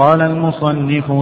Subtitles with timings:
[0.00, 1.12] قال المصنف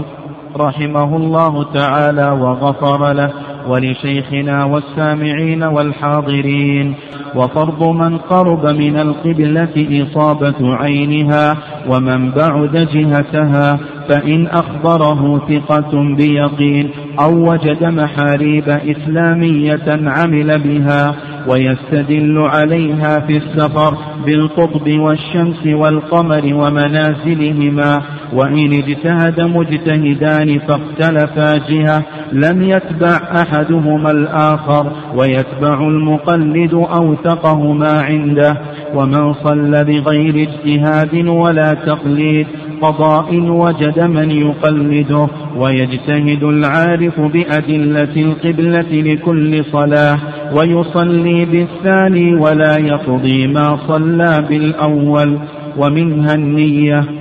[0.57, 3.31] رحمه الله تعالى وغفر له
[3.69, 6.95] ولشيخنا والسامعين والحاضرين.
[7.35, 11.57] وفرض من قرب من القبلة إصابة عينها
[11.89, 13.79] ومن بعد جهتها
[14.09, 16.91] فإن أخبره ثقة بيقين
[17.21, 21.15] أو وجد محاريب إسلامية عمل بها
[21.49, 23.95] ويستدل عليها في السفر
[24.27, 28.03] بالقطب والشمس والقمر ومنازلهما
[28.33, 38.57] وإن اجتهد مجتهدان فاختلفا جهة لم يتبع أحدهما الآخر ويتبع المقلد أوثقه ما عنده
[38.95, 42.47] ومن صلى بغير اجتهاد ولا تقليد
[42.83, 50.19] قضاء وجد من يقلده ويجتهد العارف بأدلة القبلة لكل صلاة
[50.55, 55.39] ويصلي بالثاني ولا يقضي ما صلى بالأول
[55.77, 57.18] ومنها النية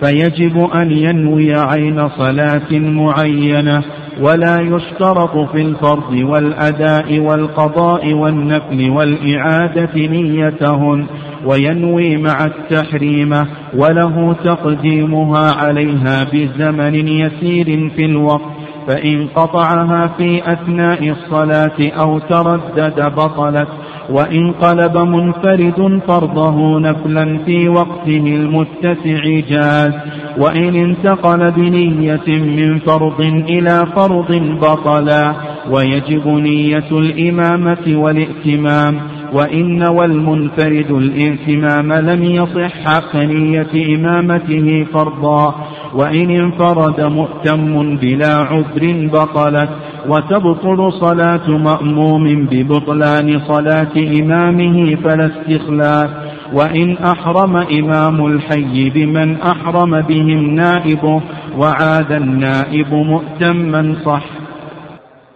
[0.00, 3.82] فيجب أن ينوي عين صلاة معينة
[4.20, 11.06] ولا يشترط في الفرض والأداء والقضاء والنفل والإعادة نيتهن
[11.46, 13.30] وينوي مع التحريم
[13.76, 18.55] وله تقديمها عليها بزمن يسير في الوقت
[18.86, 23.68] فإن قطعها في أثناء الصلاة أو تردد بطلت
[24.10, 29.92] وإن قلب منفرد فرضه نفلا في وقته المتسع جاز
[30.38, 35.34] وإن انتقل بنية من فرض إلى فرض بطلا
[35.70, 39.00] ويجب نية الإمامة والائتمام.
[39.36, 45.54] وإن والمنفرد الائتمام لم يصح كنية إمامته فرضا
[45.94, 49.70] وإن انفرد مؤتم بلا عذر بطلت
[50.08, 56.10] وتبطل صلاة مأموم ببطلان صلاة إمامه فلا استخلاف
[56.52, 61.22] وإن أحرم إمام الحي بمن أحرم بهم نائبه
[61.58, 64.24] وعاد النائب مؤتما صح.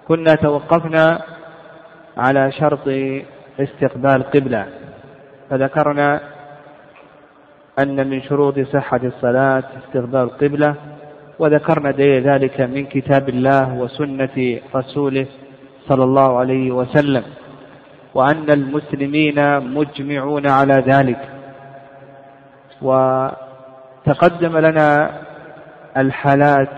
[0.08, 1.18] كنا توقفنا
[2.16, 2.88] على شرط
[3.62, 4.66] استقبال قبلة.
[5.50, 6.20] فذكرنا
[7.78, 10.74] أن من شروط صحة الصلاة استقبال القبلة
[11.38, 15.26] وذكرنا دليل ذلك من كتاب الله وسنة رسوله
[15.88, 17.22] صلى الله عليه وسلم
[18.14, 21.28] وأن المسلمين مجمعون على ذلك.
[22.82, 25.10] وتقدم لنا
[25.96, 26.68] الحالات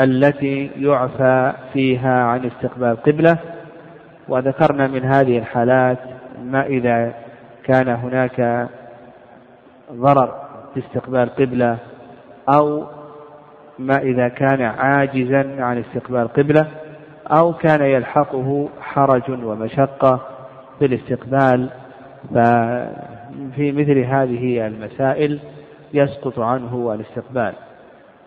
[0.00, 3.38] التي يعفى فيها عن استقبال القبلة
[4.28, 5.98] وذكرنا من هذه الحالات
[6.46, 7.14] ما إذا
[7.64, 8.68] كان هناك
[9.92, 10.34] ضرر
[10.74, 11.78] في استقبال القبلة
[12.54, 12.84] أو
[13.78, 16.66] ما إذا كان عاجزا عن استقبال القبلة
[17.26, 20.20] أو كان يلحقه حرج ومشقة
[20.78, 21.70] في الاستقبال
[22.34, 25.40] ففي مثل هذه المسائل
[25.94, 27.52] يسقط عنه الاستقبال.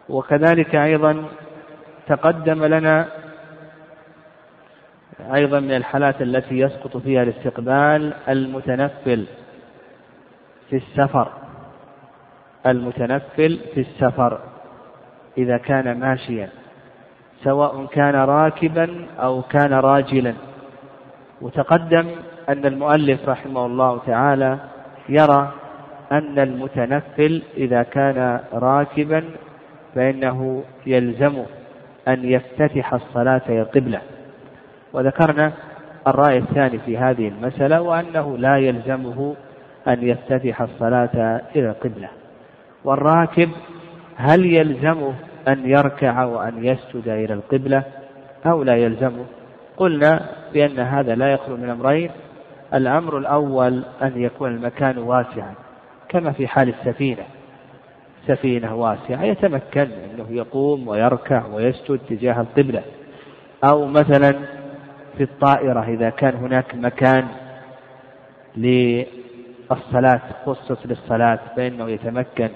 [0.09, 1.23] وكذلك أيضا
[2.07, 3.07] تقدم لنا
[5.33, 9.25] أيضا من الحالات التي يسقط فيها الاستقبال المتنفل
[10.69, 11.27] في السفر.
[12.65, 14.39] المتنفل في السفر
[15.37, 16.49] إذا كان ماشيا
[17.43, 20.33] سواء كان راكبا أو كان راجلا.
[21.41, 22.07] وتقدم
[22.49, 24.59] أن المؤلف رحمه الله تعالى
[25.09, 25.51] يرى
[26.11, 29.23] أن المتنفل إذا كان راكبا
[29.95, 31.45] فإنه يلزمه
[32.07, 34.01] أن يفتتح الصلاة القبلة
[34.93, 35.51] وذكرنا
[36.07, 39.35] الرأي الثاني في هذه المسألة وأنه لا يلزمه
[39.87, 42.09] أن يفتتح الصلاة إلى القبلة.
[42.83, 43.49] والراكب
[44.15, 45.13] هل يلزمه
[45.47, 47.83] أن يركع وأن يسجد إلى القبلة
[48.45, 49.25] أو لا يلزمه؟
[49.77, 52.11] قلنا بأن هذا لا يخلو من أمرين.
[52.73, 55.53] الأمر الأول أن يكون المكان واسعا
[56.09, 57.23] كما في حال السفينة.
[58.27, 62.81] سفينة واسعة يتمكن أنه يقوم ويركع ويسجد تجاه القبلة.
[63.63, 64.35] أو مثلا
[65.19, 67.27] في الطائرة إذا كان هناك مكان
[68.57, 72.49] للصلاة خصص للصلاة فإنه يتمكن.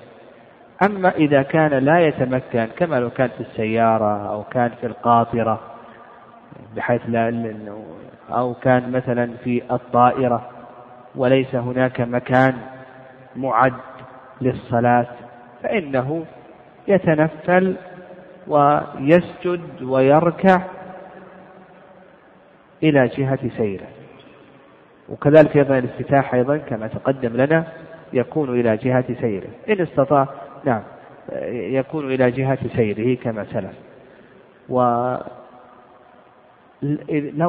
[0.84, 5.59] أما إذا كان لا يتمكن كما لو كان في السيارة أو كان في القاطرة
[6.76, 7.53] بحيث لا
[8.29, 10.49] أو كان مثلا في الطائرة
[11.16, 12.55] وليس هناك مكان
[13.35, 13.73] معد
[14.41, 15.08] للصلاة
[15.64, 16.26] فإنه
[16.88, 17.76] يتنفل
[18.47, 20.61] ويسجد ويركع
[22.84, 23.88] إلى جهة سيرة.
[25.09, 27.64] وكذلك أيضا الافتتاح أيضا كما تقدم لنا
[28.14, 29.47] يكون إلى جهة سيرة.
[29.70, 30.28] إن استطاع
[30.66, 30.82] نعم
[31.52, 33.76] يكون إلى جهة سيره كما سلف.
[34.70, 35.20] ولو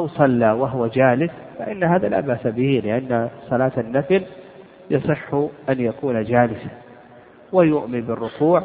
[0.06, 4.22] صلى وهو جالس فإن هذا لا بأس به لأن صلاة النفل
[4.90, 5.34] يصح
[5.68, 6.70] أن يكون جالسا.
[7.52, 8.62] ويؤمن بالركوع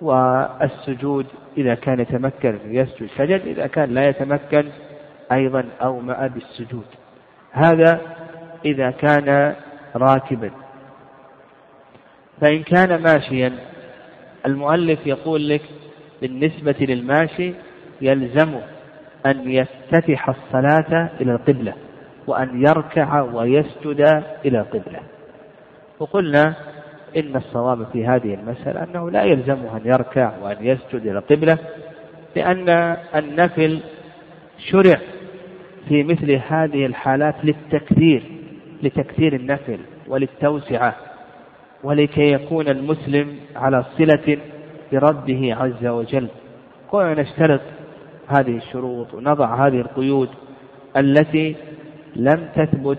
[0.00, 1.26] والسجود
[1.58, 4.64] إذا كان يتمكن يسجد سجد إذا كان لا يتمكن
[5.34, 6.86] أيضا أومأ بالسجود
[7.52, 8.00] هذا
[8.64, 9.54] إذا كان
[9.96, 10.50] راكبا.
[12.40, 13.52] فإن كان ماشيا
[14.46, 15.62] المؤلف يقول لك
[16.22, 17.54] بالنسبة للماشي
[18.00, 18.62] يلزمه
[19.26, 21.74] أن يفتتح الصلاة إلى القبلة
[22.26, 25.00] وأن يركع ويسجد إلى القبلة.
[25.98, 26.54] وقلنا
[27.16, 31.58] إن الصواب في هذه المسألة أنه لا يلزمه أن يركع وأن يسجد إلى القبلة
[32.36, 33.80] لأن النفل
[34.58, 35.00] شرع
[35.88, 38.22] في مثل هذه الحالات للتكثير
[38.82, 40.94] لتكثير النفل وللتوسعة
[41.84, 44.38] ولكي يكون المسلم على صلة
[44.92, 46.28] بربه عز وجل.
[46.90, 47.60] كنا نشترط
[48.28, 50.28] هذه الشروط ونضع هذه القيود
[50.96, 51.56] التي
[52.16, 52.98] لم تثبت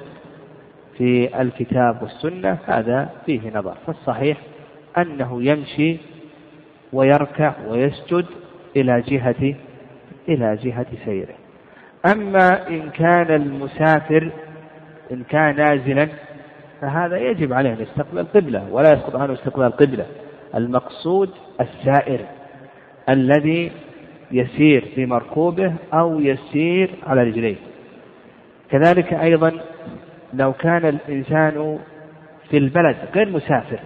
[0.97, 3.77] في الكتاب والسنة هذا فيه نظر.
[3.88, 4.38] فالصحيح
[4.97, 5.97] أنه يمشي
[6.94, 8.25] ويركع ويسجد
[8.75, 9.56] إلى جهة
[10.30, 11.43] إلى جهة سيره.
[12.05, 14.31] أما إن كان المسافر
[15.11, 16.07] إن كان نازلا
[16.81, 20.05] فهذا يجب عليه أن يستقبل القبلة ولا يسقط عنه استقبال القبلة.
[20.55, 21.29] المقصود
[21.61, 22.19] السائر
[23.09, 23.71] الذي
[24.31, 27.55] يسير في مركوبه أو يسير على رجليه.
[28.69, 29.51] كذلك أيضا
[30.33, 31.79] لو كان الإنسان
[32.49, 33.79] في البلد غير مسافر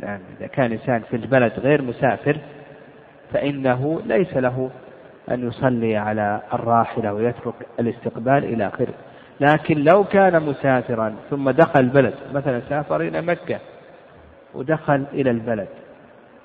[0.00, 2.36] يعني إذا كان إنسان في البلد غير مسافر
[3.32, 4.70] فإنه ليس له
[5.30, 8.94] أن يصلي على الراحلة ويترك الاستقبال إلى آخره.
[9.40, 13.58] لكن لو كان مسافرا ثم دخل البلد مثلا سافر إلى مكة
[14.54, 15.68] ودخل إلى البلد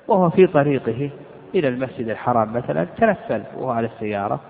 [0.08, 1.10] وهو في طريقه
[1.54, 4.40] إلى المسجد الحرام مثلا تنفل وهو على السيارة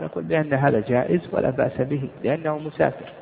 [0.00, 3.12] نقول بأن هذا جائز ولا بأس به لأنه مسافر.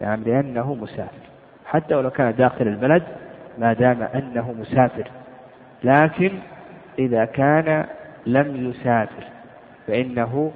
[0.00, 1.28] يعني لأنه مسافر.
[1.66, 3.02] حتى ولو كان داخل البلد
[3.58, 5.10] ما دام أنه مسافر.
[5.84, 6.32] لكن
[6.98, 7.84] إذا كان
[8.26, 9.24] لم يسافر
[9.88, 10.52] فإنه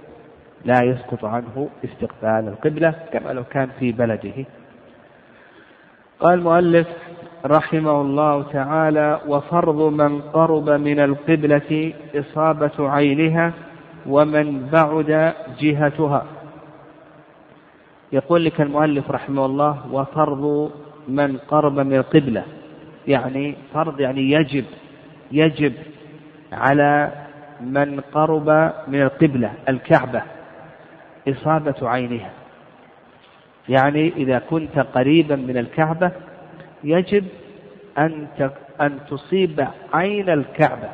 [0.65, 4.45] لا يسقط عنه استقبال القبلة كما لو كان في بلده.
[6.21, 6.87] قال المؤلف
[7.47, 13.53] رحمه الله تعالى وفرض من قرب من القبلة إصابة عينها
[14.07, 16.27] ومن بعد جهتها.
[18.13, 20.71] يقول لك المؤلف رحمه الله وفرض
[21.09, 22.45] من قرب من القبلة
[23.09, 24.65] يعني فرض يعني يجب
[25.33, 25.73] يجب
[26.53, 27.13] على
[27.63, 30.23] من قرب من القبلة الكعبة
[31.29, 32.31] إصابة عينها.
[33.69, 36.11] يعني إذا كنت قريبا من الكعبة
[36.85, 37.25] يجب
[37.99, 38.27] أن
[38.81, 40.89] أن تصيب عين الكعبة.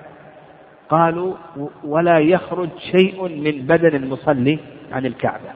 [0.89, 1.35] قالوا
[1.85, 4.59] ولا يخرج شيء من بدن المصلي
[4.93, 5.51] عن الكعبة.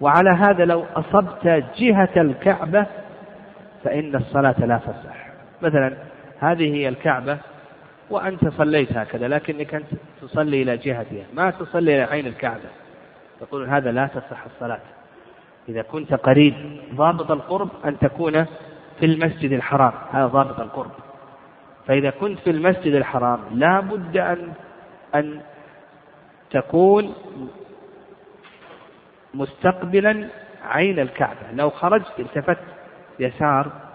[0.00, 2.86] وعلى هذا لو أصبت جهة الكعبة
[3.84, 5.26] فإن الصلاة لا تصح.
[5.62, 5.96] مثلا
[6.40, 7.38] هذه هي الكعبة
[8.10, 9.86] وأنت صليت هكذا لكنك أنت
[10.22, 11.26] تصلي إلى جهتها.
[11.34, 12.68] ما تصلي إلى عين الكعبة.
[13.42, 14.80] يقول هذا لا تصح الصلاة.
[15.68, 18.44] إذا كنت قريب ضابط القرب أن تكون
[18.98, 19.92] في المسجد الحرام.
[20.12, 20.90] هذا ضابط القرب.
[21.86, 24.52] فإذا كنت في المسجد الحرام لا بد أن
[25.14, 25.40] أن
[26.50, 27.14] تكون
[29.34, 30.28] مستقبلا
[30.64, 31.52] عين الكعبة.
[31.52, 32.58] لو خرجت التفت
[33.18, 33.89] يسار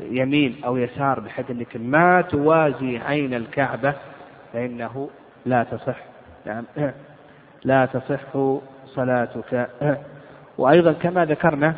[0.00, 3.94] يمين أو يسار بحيث أنك ما توازي عين الكعبة
[4.52, 5.10] فإنه
[5.46, 5.96] لا تصح.
[6.46, 6.64] نعم.
[7.64, 9.68] لا تصح صلاتك.
[10.58, 11.74] وأيضا كما ذكرنا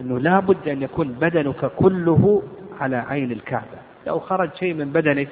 [0.00, 2.42] أنه لا بد أن يكون بدنك كله
[2.80, 3.78] على عين الكعبة.
[4.06, 5.28] لو خرج شيء من بدنك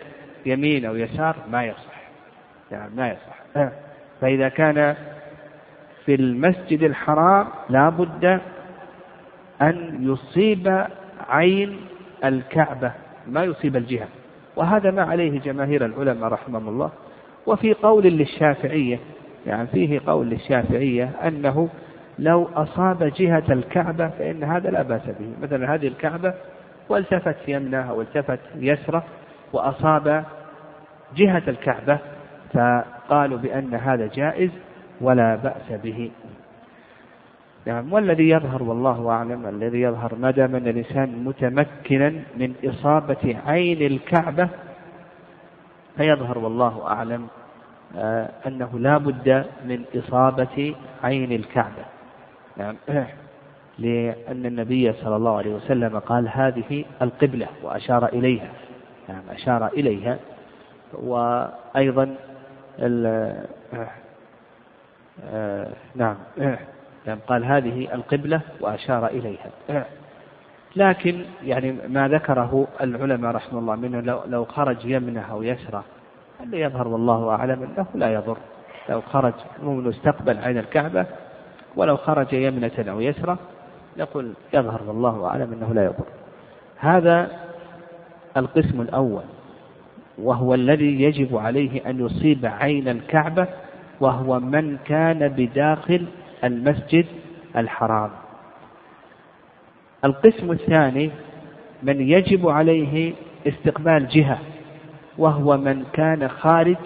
[0.47, 2.03] يمين أو يسار ما يصح.
[2.71, 3.43] يعني ما يصح.
[4.21, 4.97] فإذا كان
[6.05, 8.41] في المسجد الحرام لا بد
[9.63, 10.87] أن يصيب
[11.29, 11.81] عين
[12.25, 12.93] الكعبة
[13.29, 14.09] ما يصيب الجهة.
[14.57, 16.91] وهذا ما عليه جماهير العلماء رحمهم الله.
[17.47, 18.99] وفي قول للشافعية
[19.47, 21.69] يعني فيه قول للشافعية أنه
[22.19, 25.33] لو أصاب جهة الكعبة فإن هذا لا بأس به.
[25.43, 26.35] مثلا هذه الكعبة
[26.89, 29.05] والتفت يمنه أو التفت يسره
[29.53, 30.25] وأصاب
[31.17, 31.99] جهة الكعبة
[32.55, 34.51] فقالوا بأن هذا جائز
[35.01, 36.11] ولا بأس به.
[37.67, 37.93] نعم.
[37.93, 44.49] والذي يظهر والله أعلم الذي يظهر ما دام أن الإنسان متمكنا من إصابة عين الكعبة
[45.97, 47.27] فيظهر والله أعلم
[47.97, 51.85] آه، أنه لا بد من إصابة عين الكعبة.
[52.57, 52.77] نعم.
[53.79, 58.51] لأن النبي صلى الله عليه وسلم قال هذه القبلة وأشار إليها.
[59.09, 60.19] نعم أشار إليها.
[60.93, 62.15] وأيضا
[65.25, 66.17] آه، نعم.
[67.07, 69.51] نعم قال هذه القبلة وأشار إليها.
[70.77, 75.85] لكن يعني ما ذكره العلماء رحمه الله منه لو, لو خرج يمنه أو يسره
[76.43, 78.37] اللي يظهر والله أعلم أنه لا يضر.
[78.89, 81.07] لو خرج من استقبل عين الكعبة
[81.77, 83.37] ولو خرج يمنة أو يسرى
[83.99, 86.05] نقول يظهر والله أعلم أنه لا يضر.
[86.79, 87.31] هذا
[88.37, 89.23] القسم الأول
[90.19, 93.47] وهو الذي يجب عليه أن يصيب عين الكعبة
[94.01, 96.07] وهو من كان بداخل
[96.45, 97.07] المسجد
[97.57, 98.11] الحرام.
[100.05, 101.11] القسم الثاني
[101.83, 103.13] من يجب عليه
[103.47, 104.39] استقبال جهة
[105.19, 106.77] وهو من كان خارج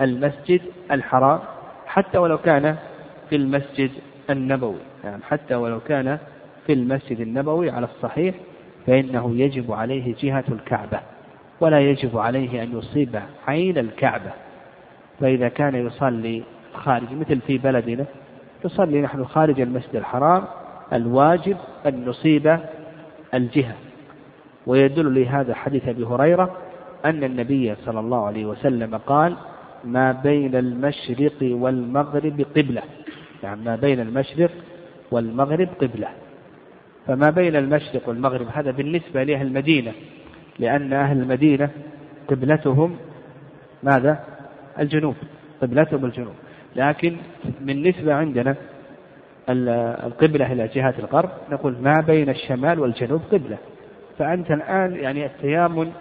[0.00, 1.40] المسجد الحرام
[1.86, 2.76] حتى ولو كان
[3.30, 3.90] في المسجد
[4.30, 4.78] النبوي.
[5.04, 6.18] يعني حتى ولو كان
[6.66, 8.34] في المسجد النبوي على الصحيح
[8.86, 11.00] فإنه يجب عليه جهة الكعبة
[11.60, 14.30] ولا يجب عليه أن يصيب عين الكعبة.
[15.20, 16.42] فإذا كان يصلي
[16.74, 18.04] خارج مثل في بلدنا
[18.64, 20.44] نصلي نحن خارج المسجد الحرام
[20.92, 22.58] الواجب أن نصيب
[23.34, 23.74] الجهة.
[24.66, 26.56] ويدل لهذا حديث أبي هريرة
[27.04, 29.36] أن النبي صلى الله عليه وسلم قال
[29.84, 32.82] ما بين المشرق والمغرب قبلة.
[33.42, 34.50] يعني ما بين المشرق
[35.10, 36.08] والمغرب قبلة.
[37.06, 39.92] فما بين المشرق والمغرب هذا بالنسبة لأهل المدينة
[40.58, 41.70] لأن أهل المدينة
[42.28, 42.96] قبلتهم
[43.82, 44.24] ماذا؟
[44.78, 45.14] الجنوب.
[45.62, 46.34] قبلتهم الجنوب.
[46.76, 47.16] لكن
[47.60, 48.56] بالنسبة عندنا
[50.06, 53.58] القبلة إلى جهة الغرب نقول ما بين الشمال والجنوب قبلة.
[54.18, 55.92] فأنت الآن يعني التيامن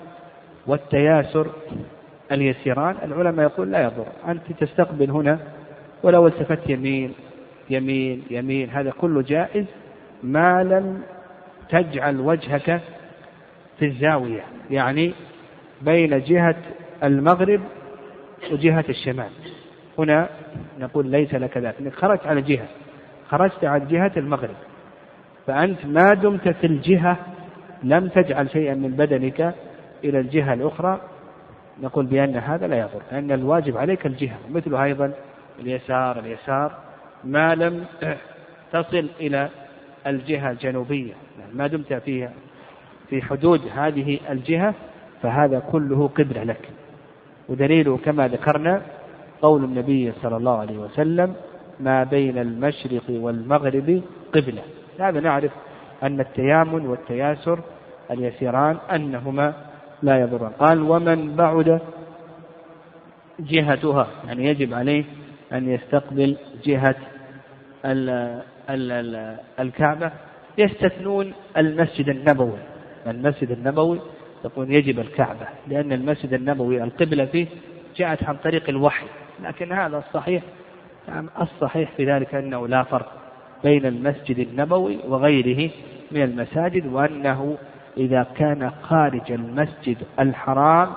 [0.68, 1.48] والتياسر
[2.32, 4.06] اليسيران العلماء يقول لا يضر.
[4.28, 5.40] أنت تستقبل هنا
[6.04, 7.14] ولو التفت يمين
[7.70, 9.66] يمين يمين هذا كله جائز
[10.24, 11.02] ما لم
[11.70, 12.82] تجعل وجهك
[13.80, 15.14] في الزاوية يعني
[15.82, 16.56] بين جهة
[17.04, 17.62] المغرب
[18.52, 19.30] وجهة الشمال.
[20.00, 20.30] هنا
[20.80, 22.68] نقول ليس لك ذلك إنك خرجت على جهة
[23.30, 24.56] خرجت عن جهة المغرب
[25.48, 27.18] فأنت ما دمت في الجهة
[27.84, 29.54] لم تجعل شيئا من بدنك
[30.04, 31.02] إلى الجهة الأخرى
[31.82, 35.12] نقول بأن هذا لا يضر لأن الواجب عليك الجهة مثل أيضا
[35.60, 36.72] اليسار اليسار
[37.24, 37.86] ما لم
[38.72, 39.50] تصل إلى
[40.08, 41.14] الجهة الجنوبية
[41.54, 42.32] ما دمت فيها
[43.10, 44.74] في حدود هذه الجهة
[45.22, 46.70] فهذا كله قبلة لك
[47.50, 48.82] ودليله كما ذكرنا
[49.42, 51.34] قول النبي صلى الله عليه وسلم
[51.80, 54.02] ما بين المشرق والمغرب
[54.36, 54.62] قبلة.
[55.00, 55.52] هذا نعرف
[56.04, 57.60] أن التيامن والتياسر
[58.12, 59.54] اليسيران أنهما
[60.04, 60.52] لا يضران.
[60.52, 61.82] قال ومن بعد
[63.40, 65.04] جهتها يعني يجب عليه
[65.54, 66.96] أن يستقبل جهة
[67.86, 68.10] ال
[68.70, 70.12] ال ال الكعبة.
[70.58, 72.60] يستثنون المسجد النبوي.
[73.08, 74.00] المسجد النبوي
[74.46, 77.48] يقول يجب الكعبة لأن المسجد النبوي القبلة فيه
[78.00, 79.06] جاءت عن طريق الوحي
[79.44, 80.44] لكن هذا الصحيح
[81.08, 83.12] نعم الصحيح في ذلك أنه لا فرق
[83.64, 85.72] بين المسجد النبوي وغيره
[86.12, 87.58] من المساجد وأنه
[87.98, 90.90] إذا كان خارج المسجد الحرام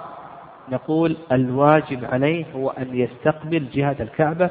[0.68, 4.50] نقول الواجب عليه هو أن يستقبل جهة الكعبة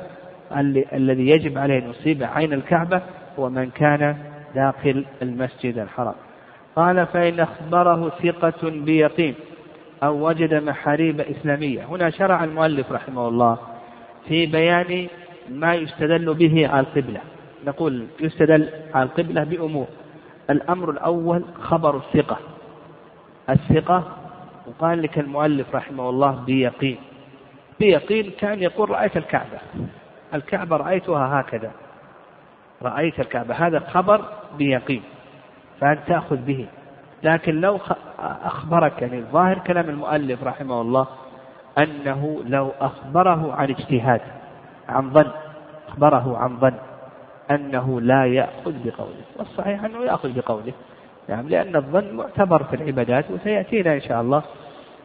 [0.93, 3.01] الذي يجب عليه أن يصيب عين الكعبة
[3.39, 4.17] هو من كان
[4.55, 6.15] داخل المسجد الحرام.
[6.75, 9.35] قال فإن أخبره ثقة بيقين.
[10.03, 11.85] أو وجد محاريب إسلامية.
[11.85, 13.57] هنا شرع المؤلف رحمه الله
[14.27, 15.07] في بيان
[15.49, 17.21] ما يستدل به على القبلة.
[17.65, 19.87] نقول يستدل على القبلة بأمور.
[20.49, 22.37] الأمر الأول خبر الثقة.
[23.49, 24.17] الثقة
[24.67, 26.97] وقال لك المؤلف رحمه الله بيقين.
[27.79, 29.59] بيقين كان يقول رأيت الكعبة.
[30.33, 31.71] الكعبة رأيتها هكذا.
[32.81, 33.53] رأيت الكعبة.
[33.53, 34.25] هذا خبر
[34.57, 35.03] بيقين.
[35.81, 36.65] فأنت تأخذ به.
[37.23, 37.79] لكن لو
[38.21, 41.07] أخبرك يعني ظاهر كلام المؤلف رحمه الله
[41.77, 44.21] أنه لو أخبره عن اجتهاد
[44.89, 45.31] عن ظن
[45.87, 46.73] أخبره عن ظن
[47.51, 50.73] أنه لا يأخذ بقوله والصحيح أنه يأخذ بقوله
[51.29, 54.43] يعني لأن الظن معتبر في العبادات وسيأتينا إن شاء الله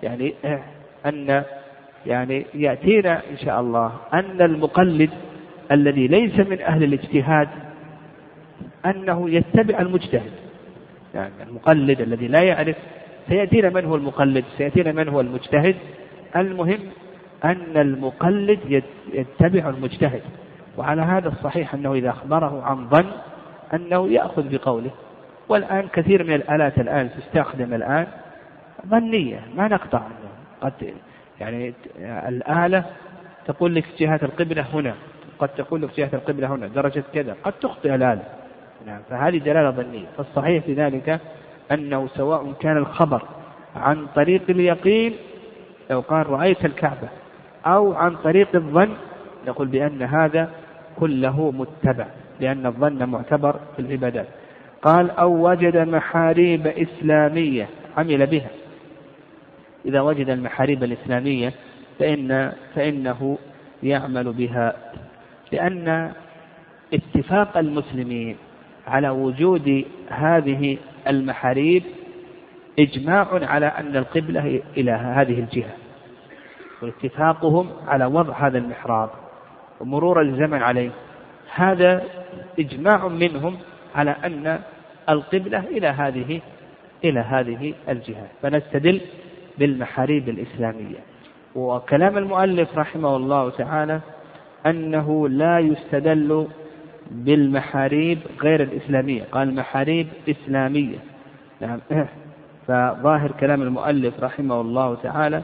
[0.03, 0.35] يعني
[1.07, 1.45] أن
[2.07, 5.11] يعني يأتينا إن شاء الله أن المقلد
[5.73, 7.49] الذي ليس من أهل الاجتهاد
[8.87, 10.33] أنه يتبع المجتهد
[11.15, 12.77] يعني المقلد الذي لا يعرف
[13.29, 15.77] سيأتينا من هو المقلد؟ سيأتينا من هو المجتهد؟
[16.37, 16.81] المهم
[17.45, 20.23] أن المقلد يتبع المجتهد
[20.79, 23.11] وعلى هذا الصحيح أنه إذا أخبره عن ظن
[23.75, 24.91] أنه يأخذ بقوله.
[25.49, 28.07] والآن كثير من الآلات الآن تستخدم الآن
[28.87, 30.15] ظنية ما نقطع عنه
[30.61, 30.73] قد
[31.41, 32.85] يعني الآلة
[33.47, 34.95] تقول لك جهة القبلة هنا
[35.39, 38.23] قد تقول لك جهة القبلة هنا درجة كذا قد تخطئ الآلة.
[38.87, 40.07] نعم فهذه دلالة ظنية.
[40.17, 41.21] فالصحيح في ذلك
[41.73, 43.23] أنه سواء كان الخبر
[43.77, 45.13] عن طريق اليقين
[45.91, 47.09] لو قال رأيت الكعبة
[47.67, 48.89] أو عن طريق الظن
[49.47, 50.51] نقول بأن هذا
[50.99, 52.07] كله متبع
[52.41, 54.27] لأن الظن معتبر في العبادات.
[54.83, 58.51] قال أو وجد محاريب إسلامية عمل بها.
[59.85, 61.53] إذا وجد المحاريب الإسلامية
[61.99, 63.39] فإن فإنه
[63.83, 64.77] يعمل بها.
[65.53, 66.13] لأن
[66.95, 68.37] اتفاق المسلمين
[68.87, 71.83] على وجود هذه المحاريب
[72.79, 75.75] إجماع على أن القبلة إلى هذه الجهة
[76.83, 79.11] واتفاقهم على وضع هذا المحراب
[79.81, 80.91] ومرور الزمن عليه.
[81.55, 82.05] هذا
[82.59, 83.59] إجماع منهم
[83.95, 84.61] على أن
[85.09, 86.41] القبلة إلى هذه
[87.05, 88.27] إلى هذه الجهة.
[88.43, 89.01] فنستدل
[89.59, 90.99] بالمحاريب الإسلامية.
[91.55, 94.01] وكلام المؤلف رحمه الله تعالى
[94.67, 96.47] أنه لا يستدل
[97.11, 99.23] بالمحاريب غير الإسلامية.
[99.33, 100.99] قال محاريب إسلامية.
[101.61, 101.81] نعم.
[102.67, 105.43] فظاهر كلام المؤلف رحمه الله تعالى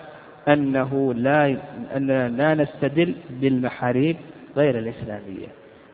[0.49, 1.57] أنه لا
[1.97, 4.17] أننا لا نستدل بالمحاريب
[4.57, 5.49] غير الإسلامية.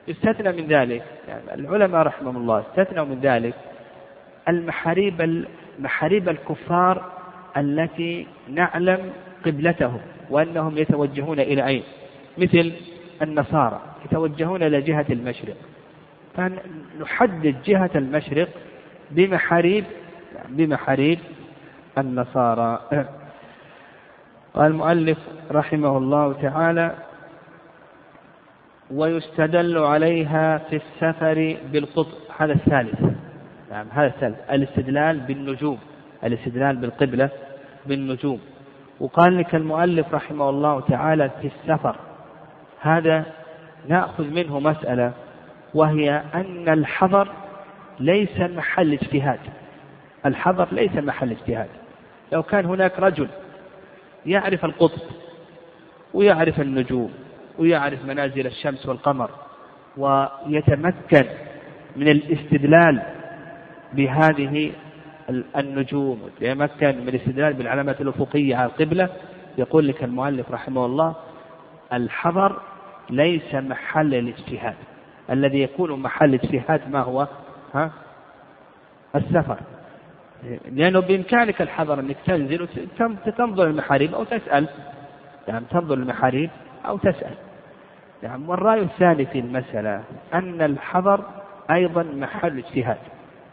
[0.08, 3.54] يستثنى من ذلك يعني العلماء رحمهم الله استثنوا من ذلك
[4.48, 5.44] المحاريب
[5.78, 7.04] محاريب الكفار
[7.56, 9.12] التي نعلم
[9.46, 11.82] قبلتهم وأنهم يتوجهون إلى أين؟
[12.38, 12.72] مثل
[13.22, 13.80] النصارى.
[14.04, 15.56] يتوجهون إلى جهة المشرق.
[16.36, 18.48] فنحدد جهة المشرق
[19.10, 19.84] بمحاريب
[20.48, 21.18] بمحاريب
[21.98, 22.80] النصارى.
[24.54, 25.18] قال المؤلف
[25.50, 26.94] رحمه الله تعالى
[28.90, 32.18] ويستدل عليها في السفر بالقطب.
[32.38, 33.00] هذا الثالث.
[33.70, 34.36] نعم هذا الثالث.
[34.50, 35.78] الاستدلال بالنجوم
[36.24, 37.30] الاستدلال بالقبلة
[37.86, 38.40] بالنجوم.
[39.00, 41.96] وقال لك المؤلف رحمه الله تعالى في السفر.
[42.80, 43.24] هذا
[43.88, 45.12] نأخذ منه مسألة
[45.74, 47.28] وهي أن الحظر
[48.00, 49.40] ليس محل اجتهاد.
[50.26, 51.68] الحظر ليس محل اجتهاد.
[52.32, 53.28] لو كان هناك رجل
[54.26, 55.02] يعرف القطب
[56.14, 57.12] ويعرف النجوم
[57.58, 59.30] ويعرف منازل الشمس والقمر
[59.96, 61.24] ويتمكن
[61.96, 63.02] من الاستدلال
[63.92, 64.72] بهذه
[65.56, 69.08] النجوم يتمكن من الاستدلال بالعلامات الأفقية على القبلة
[69.58, 71.14] يقول لك المؤلف رحمه الله
[71.92, 72.60] الحظر
[73.10, 74.74] ليس محل الاجتهاد.
[75.30, 77.26] الذي يكون محل اجتهاد ما هو؟
[77.74, 77.90] ها؟
[79.16, 79.58] السفر.
[80.70, 82.68] لأنه بإمكانك الحظر أنك تنزل
[83.26, 84.68] وتنظر المحاريب أو تسأل.
[85.48, 86.50] يعني تنظر المحاريب
[86.86, 87.34] أو تسأل.
[88.22, 90.04] نعم والرأي الثاني في المسألة
[90.34, 91.24] أن الحظر
[91.70, 92.98] أيضا محل اجتهاد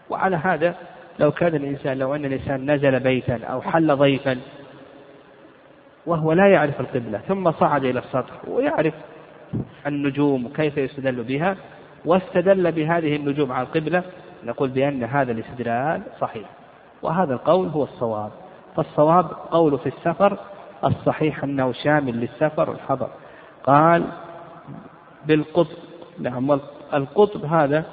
[0.10, 0.76] وعلى هذا
[1.20, 4.38] لو كان الإنسان لو أن الإنسان نزل بيتا أو حل ضيفا
[6.06, 8.94] وهو لا يعرف القبلة ثم صعد إلى السطح ويعرف
[9.88, 11.58] النجوم وكيف يستدل بها؟
[12.06, 14.04] واستدل بهذه النجوم على القبلة
[14.46, 16.50] نقول بأن هذا الاستدلال صحيح
[17.02, 18.32] وهذا القول هو الصواب.
[18.76, 20.38] فالصواب قول في السفر
[20.86, 23.10] الصحيح أنه شامل للسفر والحضر
[23.64, 24.04] قال
[25.26, 25.78] بالقطب
[26.20, 26.60] نعم
[26.94, 27.86] القطب هذا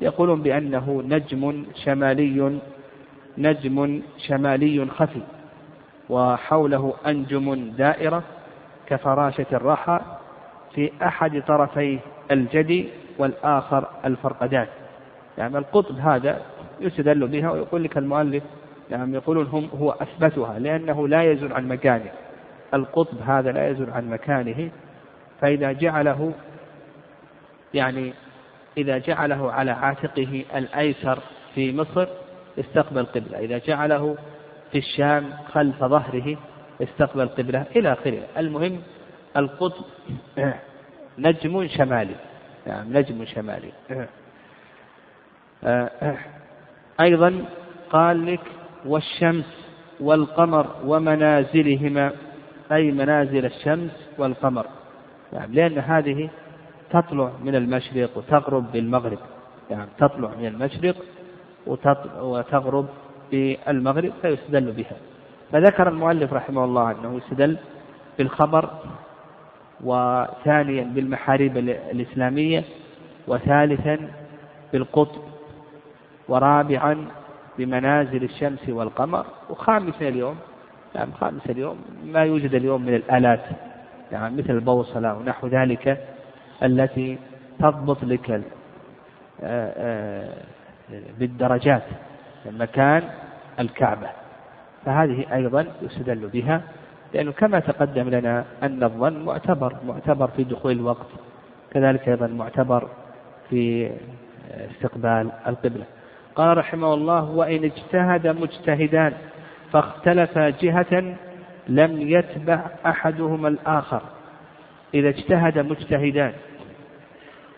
[0.00, 2.58] يقولون بأنه نجم شمالي
[3.38, 5.20] نجم شمالي خفي
[6.10, 8.22] وحوله أنجم دائرة
[8.86, 10.00] كفراشة الرحى
[10.74, 11.98] في أحد طرفي
[12.30, 14.66] الجدي والآخر الفرقدان.
[15.38, 16.40] يعني القطب هذا
[16.80, 18.42] يستدل بها ويقول لك المؤلف
[18.90, 22.10] يعني يقولون هم هو أثبتها لأنه لا يزول عن مكانه.
[22.74, 24.70] القطب هذا لا يزول عن مكانه
[25.40, 26.32] فإذا جعله
[27.74, 28.12] يعني
[28.78, 31.18] إذا جعله على عاتقه الأيسر
[31.54, 32.06] في مصر
[32.58, 33.38] استقبل قبلة.
[33.38, 34.16] إذا جعله
[34.72, 36.36] في الشام خلف ظهره
[36.82, 38.22] استقبل قبلة إلى آخره.
[38.38, 38.80] المهم
[39.38, 39.84] القطب
[41.18, 42.14] نجم شمالي.
[42.66, 43.72] نعم نجم شمالي.
[47.00, 47.44] أيضا
[47.90, 48.40] قال لك
[48.86, 49.68] والشمس
[50.00, 52.12] والقمر ومنازلهما
[52.72, 54.66] أي منازل الشمس والقمر.
[55.32, 56.30] نعم لأن هذه
[56.90, 59.18] تطلع من المشرق وتغرب بالمغرب.
[59.70, 60.96] يعني تطلع من المشرق
[62.22, 62.86] وتغرب
[63.30, 64.96] بالمغرب فيستدل بها.
[65.52, 67.56] فذكر المؤلف رحمه الله أنه يستدل
[68.18, 68.70] بالخبر
[69.84, 71.56] وثانيا بالمحاريب
[71.92, 72.64] الإسلامية
[73.28, 73.98] وثالثا
[74.72, 75.22] بالقطب
[76.28, 77.06] ورابعا
[77.58, 80.36] بمنازل الشمس والقمر وخامسا اليوم
[80.94, 83.44] يعني خامسا اليوم ما يوجد اليوم من الآلات
[84.12, 86.06] يعني مثل البوصلة ونحو ذلك
[86.62, 87.18] التي
[87.58, 88.42] تضبط لك آه،
[89.42, 90.32] آه،
[91.18, 91.82] بالدرجات
[92.46, 93.02] مكان
[93.60, 94.08] الكعبة.
[94.84, 96.62] فهذه أيضا يستدل بها
[97.14, 101.06] لأنه كما تقدم لنا أن الظن معتبر معتبر في دخول الوقت
[101.70, 102.88] كذلك أيضا معتبر
[103.50, 103.90] في
[104.70, 105.84] استقبال القبلة.
[106.34, 109.12] قال رحمه الله وإن اجتهد مجتهدان
[109.72, 111.16] فاختلفا جهة
[111.68, 114.02] لم يتبع أحدهما الآخر.
[114.94, 116.32] إذا اجتهد مجتهدان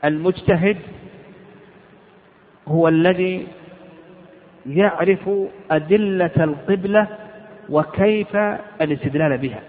[0.05, 0.77] المجتهد
[2.69, 3.47] هو الذي
[4.67, 5.31] يعرف
[5.71, 7.07] أدلة القبلة
[7.70, 8.37] وكيف
[8.80, 9.62] الاستدلال بها.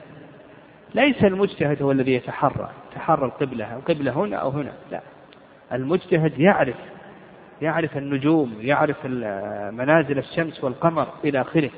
[0.96, 5.02] ليس المجتهد هو الذي يتحرى تحرى القبلة أو قبلة هنا أو هنا لا.
[5.74, 6.76] المجتهد يعرف
[7.62, 9.06] يعرف النجوم يعرف
[9.74, 11.70] منازل الشمس والقمر إلى آخره.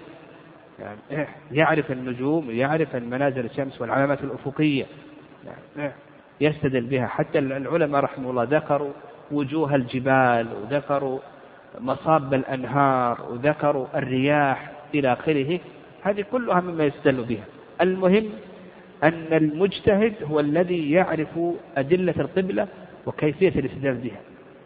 [0.80, 4.86] يعني إيه، يعرف النجوم يعرف منازل الشمس والعلامات الأفقية.
[5.46, 5.96] يعني إيه،
[6.42, 7.08] يستدل بها.
[7.08, 8.92] حتى العلماء رحمه الله ذكروا
[9.32, 11.20] وجوه الجبال وذكروا
[11.80, 15.60] مصاب الأنهار وذكروا الرياح إلى آخره.
[16.04, 17.44] هذه كلها مما يستدل بها.
[17.82, 18.30] المهم
[19.04, 21.40] أن المجتهد هو الذي يعرف
[21.78, 22.68] أدلة القبلة
[23.06, 24.20] وكيفية الاستدلال بها.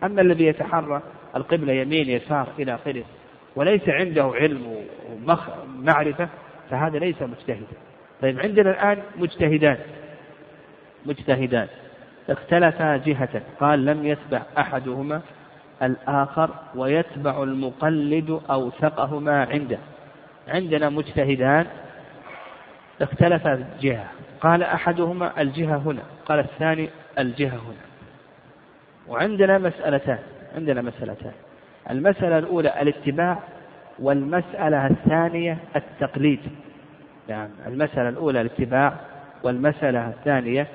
[0.04, 1.02] أما الذي يتحرى
[1.36, 3.04] القبلة يمين يسار إلى آخره
[3.56, 4.76] وليس عنده علم
[5.28, 6.30] ومعرفة
[6.70, 7.78] فهذا ليس مجتهدا.
[8.22, 9.78] طيب عندنا الآن مجتهدان.
[11.06, 11.68] مجتهدان.
[12.30, 13.42] اختلفا جهة.
[13.60, 15.22] قال لم يتبع أحدهما
[15.84, 19.78] الآخر ويتبع المقلد أوثقهما عنده.
[20.50, 21.66] عندنا مجتهدان
[23.02, 24.06] اختلفا جهة
[24.42, 27.88] قال أحدهما الجهة هنا قال الثاني الجهة هنا.
[29.08, 30.20] وعندنا مسألتان
[30.56, 31.32] عندنا مسألتان.
[31.90, 33.40] المسألة الأولى الاتباع
[34.00, 36.40] والمسألة الثانية التقليد.
[37.30, 38.94] يعني المسألة الأولى الاتباع
[39.44, 40.68] والمسألة الثانية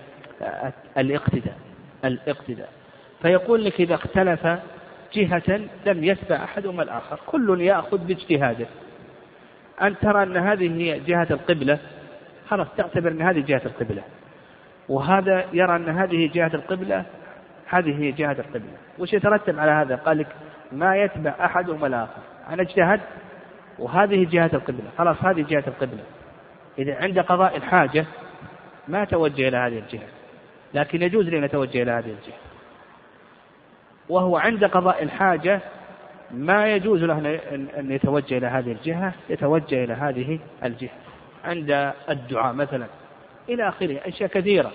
[0.98, 1.56] الاقتداء
[2.04, 2.68] الاقتداء.
[3.22, 4.46] فيقول لك إذا اختلف
[5.14, 8.66] جهة لم يتبع أحدهما الآخر كل يأخذ باجتهاده.
[9.82, 11.78] أن ترى أن هذه هي جهة القبلة.
[12.48, 14.02] خلاص تعتبر أن هذه جهة القبلة.
[14.88, 17.04] وهذا يرى أن هذه جهة القبلة
[17.66, 18.76] هذه هي جهة القبلة.
[18.98, 20.26] وش يترتب على هذا؟ قال لك
[20.72, 23.00] ما يتبع أحدهما الآخر أنا اجتهد
[23.78, 24.90] وهذه جهة القبلة.
[24.98, 26.02] خلاص هذه جهة القبلة.
[26.78, 28.06] إذا عند قضاء الحاجة
[28.88, 30.08] ما توجه إلى هذه الجهة
[30.74, 32.38] لكن يجوز لي أن أتوجه إلى هذه الجهة.
[34.08, 35.60] وهو عند قضاء الحاجة
[36.32, 37.18] ما يجوز له
[37.78, 40.90] أن يتوجه إلى هذه الجهة يتوجه إلى هذه الجهة.
[41.44, 42.86] عند الدعاء مثلا
[43.48, 44.72] إلى آخره أشياء كثيرة.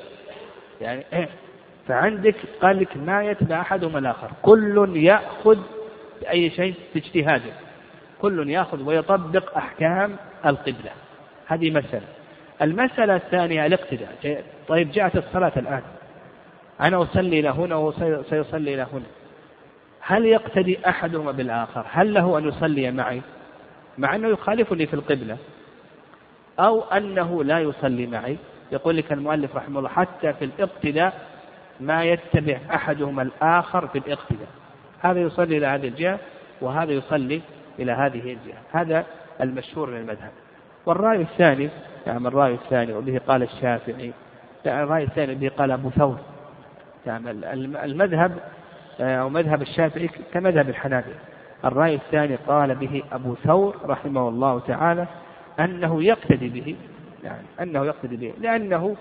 [0.82, 1.04] يعني
[1.88, 4.32] فعندك قال لك ما يتبع أحدهما الآخر.
[4.42, 5.60] كل يأخذ
[6.22, 7.54] بأي شيء في اجتهاده
[8.22, 10.16] كل يأخذ ويطبق أحكام
[10.46, 10.92] القبلة.
[11.48, 12.08] هذه مسألة.
[12.62, 14.44] المسألة الثانية الاقتداء.
[14.68, 15.82] طيب جاءت الصلاة الآن.
[16.82, 17.92] أنا أصلي إلى هنا وهو
[18.30, 19.06] سيصلي إلى هنا.
[20.08, 23.22] هل يقتدي أحدهما بالآخر؟ هل له أن يصلي معي؟
[23.98, 25.38] مع أنه يخالفني في القبلة.
[26.60, 28.38] أو أنه لا يصلي معي.
[28.72, 31.14] يقول لك المؤلف رحمه الله حتى في الاقتداء
[31.80, 34.48] ما يتبع أحدهما الآخر في الاقتداء.
[35.02, 36.20] هذا يصلي إلى هذه الجهة
[36.62, 37.42] وهذا يصلي
[37.80, 38.62] إلى هذه الجهة.
[38.72, 39.06] هذا
[39.42, 40.32] المشهور من المذهب.
[40.86, 41.70] والرأي الثاني
[42.08, 44.12] يعني الرأي الثاني وبه قال الشافعي.
[44.66, 46.18] يعني الرأي الثاني به قال أبو ثور.
[47.06, 47.32] يعني
[47.86, 48.40] المذهب
[49.00, 51.16] أو مذهب الشافعي كمذهب الحنابلة.
[51.66, 55.08] الرأي الثاني قال به أبو ثور رحمه الله تعالى
[55.60, 56.76] أنه يقتدي به
[57.24, 58.96] يعني أنه يقتدي به لأنه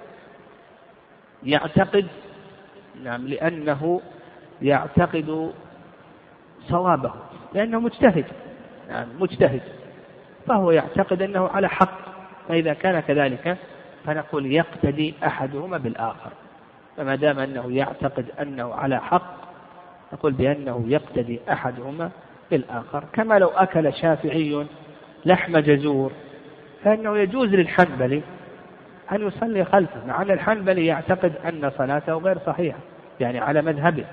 [1.42, 2.06] يعتقد
[3.04, 4.00] نعم لأنه
[4.62, 5.52] يعتقد
[6.68, 7.12] صوابه
[7.54, 8.24] لأنه مجتهد
[8.88, 9.62] يعني مجتهد.
[10.46, 11.98] فهو يعتقد أنه على حق.
[12.48, 13.56] فإذا كان كذلك
[14.04, 16.30] فنقول يقتدي أحدهما بالآخر.
[16.96, 19.45] فما دام أنه يعتقد أنه على حق
[20.16, 22.10] نقول بأنه يقتدي أحدهما
[22.50, 24.66] بالآخر كما لو أكل شافعي
[25.24, 26.12] لحم جزور
[26.84, 28.22] فإنه يجوز للحنبلي
[29.12, 32.78] أن يصلي خلفه مع أن الحنبلي يعتقد أن صلاته غير صحيحة
[33.20, 34.04] يعني على مذهبه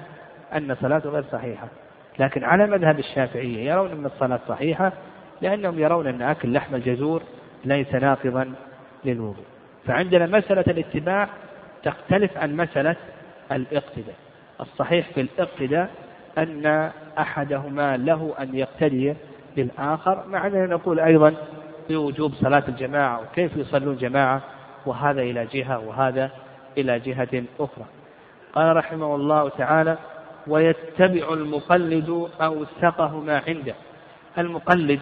[0.56, 1.68] أن صلاته غير صحيحة.
[2.20, 4.94] لكن على مذهب الشافعية يرون أن الصلاة صحيحة
[5.42, 7.24] لأنهم يرون أن أكل لحم الجزور
[7.66, 8.54] ليس ناقضا
[9.06, 9.46] للوضوء.
[9.86, 11.30] فعندنا مسألة الاتباع
[11.84, 12.96] تختلف عن مسألة
[13.52, 14.16] الاقتداء.
[14.62, 15.90] الصحيح في الاقتداء
[16.38, 19.14] أن أحدهما له أن يقتدي
[19.56, 21.34] بالآخر مع أننا نقول أيضا
[21.90, 24.42] بوجوب صلاة الجماعة وكيف يصلون جماعة
[24.86, 26.32] وهذا إلى جهة وهذا
[26.78, 27.86] إلى جهة أخرى.
[28.54, 29.98] قال رحمه الله تعالى
[30.48, 33.76] ويتبع المقلد أوثقه ما عنده.
[34.38, 35.00] المقلد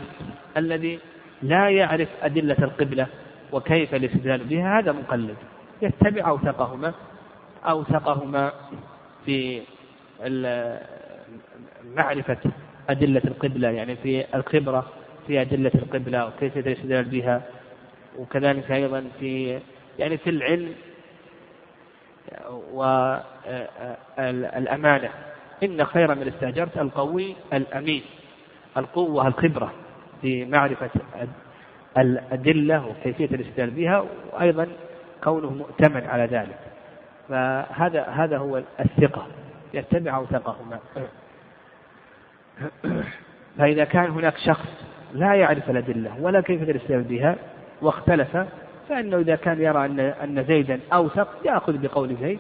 [0.57, 0.99] الذي
[1.41, 3.07] لا يعرف أدلة القبلة
[3.51, 5.35] وكيف الاستدلال بها هذا مقلد.
[5.81, 6.93] يتبع أوثقهما
[7.65, 8.51] أوثقهما
[9.25, 9.61] في
[11.95, 12.37] معرفة
[12.89, 14.87] أدلة القبلة يعني في الخبرة
[15.27, 17.41] في أدلة القبلة وكيف الاستدلال بها
[18.19, 19.59] وكذلك أيضا في
[19.99, 20.73] يعني في العلم
[24.17, 25.09] والأمانة
[25.63, 28.01] إن خير من استأجرت القوي الأمين
[28.77, 29.73] القوة الخبرة
[30.21, 30.89] في معرفة
[31.97, 34.67] الأدلة وكيفية الاستدلال بها وأيضا
[35.23, 36.59] كونه مؤتمن على ذلك.
[37.31, 39.27] فهذا هذا هو الثقة
[39.73, 40.79] يتبع وثقهما
[43.57, 44.67] فإذا كان هناك شخص
[45.13, 47.35] لا يعرف الأدلة ولا كيفية الاستدلال بها
[47.81, 48.37] واختلف
[48.89, 52.39] فإنه إذا كان يرى أن أن زيدا أوثق يأخذ بقول زيد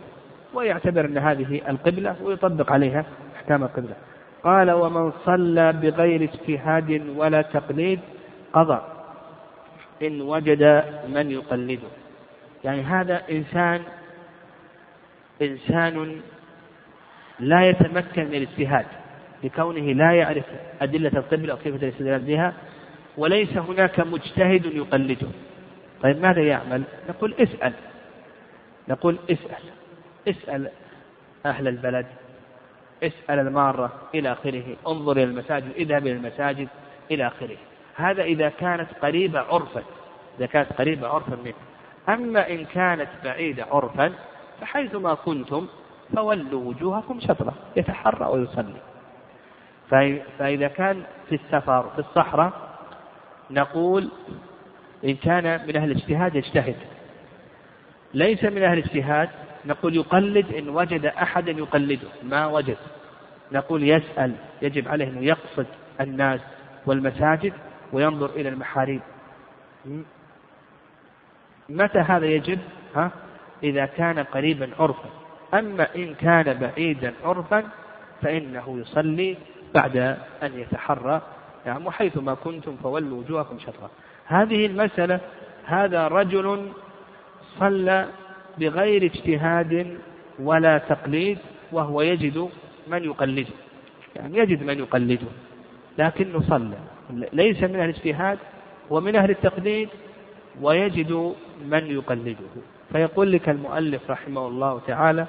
[0.53, 3.95] ويعتبر أن هذه القبلة ويطبق عليها أحكام القبلة.
[4.43, 7.99] قال ومن صلى بغير اجتهاد ولا تقليد
[8.53, 8.81] قضى
[10.01, 11.87] إن وجد من يقلده.
[12.63, 13.81] يعني هذا إنسان
[15.41, 16.21] إنسان
[17.39, 18.85] لا يتمكن من الاجتهاد
[19.43, 20.45] لكونه لا يعرف
[20.81, 22.53] أدلة القبلة وكيف الاستدلال بها
[23.17, 25.27] وليس هناك مجتهد يقلده.
[26.03, 27.73] طيب ماذا يعمل؟ نقول اسأل.
[28.87, 29.63] نقول اسأل.
[30.27, 30.69] اسأل
[31.45, 32.05] أهل البلد.
[33.03, 34.63] اسأل المارة إلى آخره.
[34.87, 35.71] انظر إلى المساجد.
[35.75, 36.67] اذهب إلى المساجد
[37.11, 37.57] إلى آخره.
[37.95, 39.83] هذا إذا كانت قريبة عرفا.
[40.37, 41.53] إذا كانت قريبة عرفا منه.
[42.09, 44.13] أما إن كانت بعيدة عرفا
[44.61, 45.67] فحيثما كنتم
[46.15, 48.81] فولوا وجوهكم شطرة يتحرى ويصلي.
[50.37, 52.53] فإذا كان في السفر في الصحراء
[53.51, 54.11] نقول
[55.05, 56.75] إن كان من أهل الاجتهاد يجتهد.
[58.13, 59.29] ليس من أهل الاجتهاد
[59.65, 62.07] نقول يقلد إن وجد أحدا يقلده.
[62.23, 62.77] ما وجد.
[63.51, 65.65] نقول يسأل يجب عليه أن يقصد
[66.01, 66.41] الناس
[66.85, 67.53] والمساجد
[67.93, 69.01] وينظر إلى المحاريب.
[71.69, 72.59] متى هذا يجب؟
[72.95, 73.11] ها؟
[73.63, 75.09] إذا كان قريبا عرفا.
[75.53, 77.63] أما إن كان بعيدا عرفا
[78.21, 79.37] فإنه يصلي
[79.73, 79.97] بعد
[80.43, 81.21] أن يتحرى
[81.65, 83.89] نعم وحيثما كنتم فولوا وجوهكم شطرا
[84.25, 85.19] هذه المسألة
[85.65, 86.71] هذا رجل
[87.59, 88.07] صلى
[88.57, 89.97] بغير اجتهاد
[90.39, 91.37] ولا تقليد
[91.71, 92.49] وهو يجد
[92.87, 93.53] من يقلده.
[94.15, 95.27] يعني يجد من يقلده
[95.97, 96.77] لكنه صلى.
[97.33, 98.39] ليس من أهل الاجتهاد
[98.89, 99.89] ومن أهل التقليد
[100.61, 101.33] ويجد
[101.65, 102.51] من يقلده.
[102.91, 105.27] فيقول لك المؤلف رحمه الله تعالى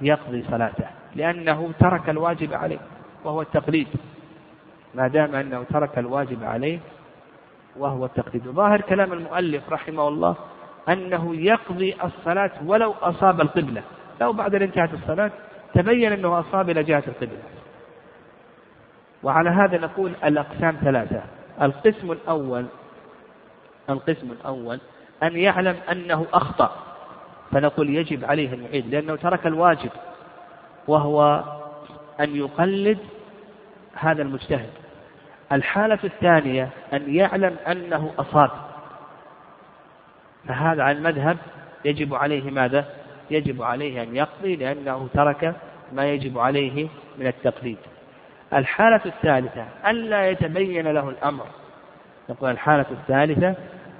[0.00, 2.78] يقضي صلاته لأنه ترك الواجب عليه
[3.24, 3.88] وهو التقليد.
[4.94, 6.78] ما دام أنه ترك الواجب عليه
[7.76, 8.48] وهو التقليد.
[8.48, 10.36] ظاهر كلام المؤلف رحمه الله
[10.88, 13.82] أنه يقضي الصلاة ولو أصاب القبلة.
[14.20, 15.30] لو بعد أن انتهت الصلاة
[15.74, 17.42] تبين أنه أصاب إلى جهة القبلة.
[19.22, 21.22] وعلى هذا نقول الأقسام ثلاثة.
[21.62, 22.66] القسم الأول
[23.90, 24.80] القسم الأول
[25.22, 26.89] أن يعلم أنه أخطأ.
[27.52, 29.90] فنقول يجب عليه أن يعيد لأنه ترك الواجب
[30.88, 31.44] وهو
[32.20, 32.98] أن يقلد
[33.94, 34.70] هذا المجتهد.
[35.52, 38.50] الحالة الثانية أن يعلم أنه أصاب.
[40.48, 41.36] فهذا عن المذهب
[41.84, 42.84] يجب عليه ماذا؟
[43.30, 45.54] يجب عليه أن يقضي لأنه ترك
[45.92, 47.78] ما يجب عليه من التقليد.
[48.52, 51.46] الحالة الثالثة ألا يتبين له الأمر.
[52.30, 53.54] نقول الحالة الثالثة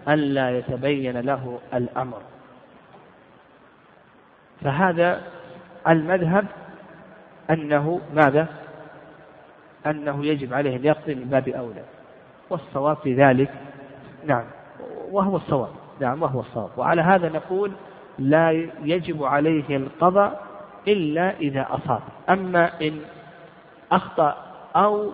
[0.09, 2.23] ألا يتبين له الأمر.
[4.65, 5.23] فهذا
[5.89, 6.47] المذهب
[7.51, 8.47] أنه ماذا؟
[9.87, 11.83] أنه يجب عليه أن يقضي من باب أولى.
[12.51, 13.51] والصواب في ذلك
[14.27, 14.45] نعم
[15.11, 15.71] وهو الصواب
[16.01, 16.71] نعم وهو الصواب.
[16.77, 17.73] وعلى هذا نقول
[18.19, 18.51] لا
[18.83, 20.43] يجب عليه القضاء
[20.89, 22.03] إلا إذا أصاب.
[22.31, 23.01] أما إن
[23.93, 24.37] أخطأ
[24.77, 25.13] أو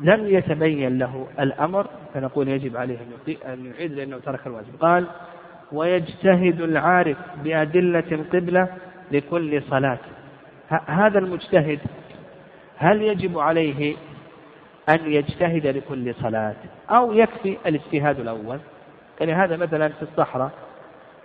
[0.00, 2.98] لم يتبين له الأمر فنقول يجب عليه
[3.46, 4.76] أن يعيد لأنه ترك الواجب.
[4.80, 5.06] قال
[5.72, 8.68] ويجتهد العارف بأدلة القبلة
[9.10, 9.98] لكل صلاة.
[10.86, 11.78] هذا المجتهد
[12.76, 13.96] هل يجب عليه
[14.88, 16.56] أن يجتهد لكل صلاة
[16.90, 18.58] أو يكفي الاجتهاد الأول؟
[19.20, 20.50] يعني هذا مثلا في الصحراء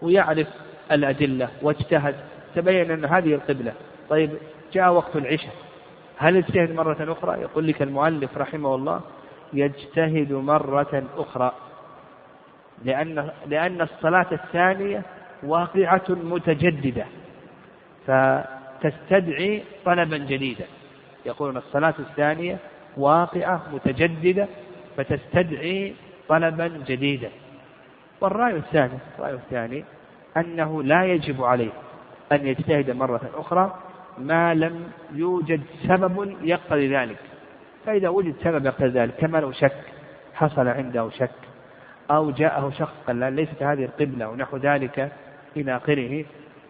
[0.01, 0.47] ويعرف
[0.91, 2.15] الأدلة واجتهد
[2.55, 3.73] تبين أن هذه القبلة.
[4.09, 4.29] طيب
[4.73, 5.53] جاء وقت العشاء
[6.17, 9.01] هل يجتهد مرة أخرى؟ يقول لك المؤلف رحمه الله
[9.53, 11.53] يجتهد مرة أخرى.
[12.85, 15.01] لأن لأن الصلاة الثانية
[15.43, 17.05] واقعة متجددة
[18.07, 20.65] فتستدعي طلبا جديدا.
[21.25, 22.57] يقولون الصلاة الثانية
[22.97, 24.47] واقعة متجددة
[24.97, 25.93] فتستدعي
[26.27, 27.29] طلبا جديدا.
[28.21, 29.83] والرأي الثاني الرأي الثاني
[30.37, 31.71] أنه لا يجب عليه
[32.31, 33.79] أن يجتهد مرة أخرى
[34.17, 37.17] ما لم يوجد سبب يقتضي ذلك.
[37.85, 39.83] فإذا وجد سبب يقتضي ذلك كما لو شك
[40.33, 41.29] حصل عنده شك
[42.13, 45.11] أو جاءه شخص قال ليست هذه القبلة ونحو ذلك
[45.57, 46.25] إلى آخره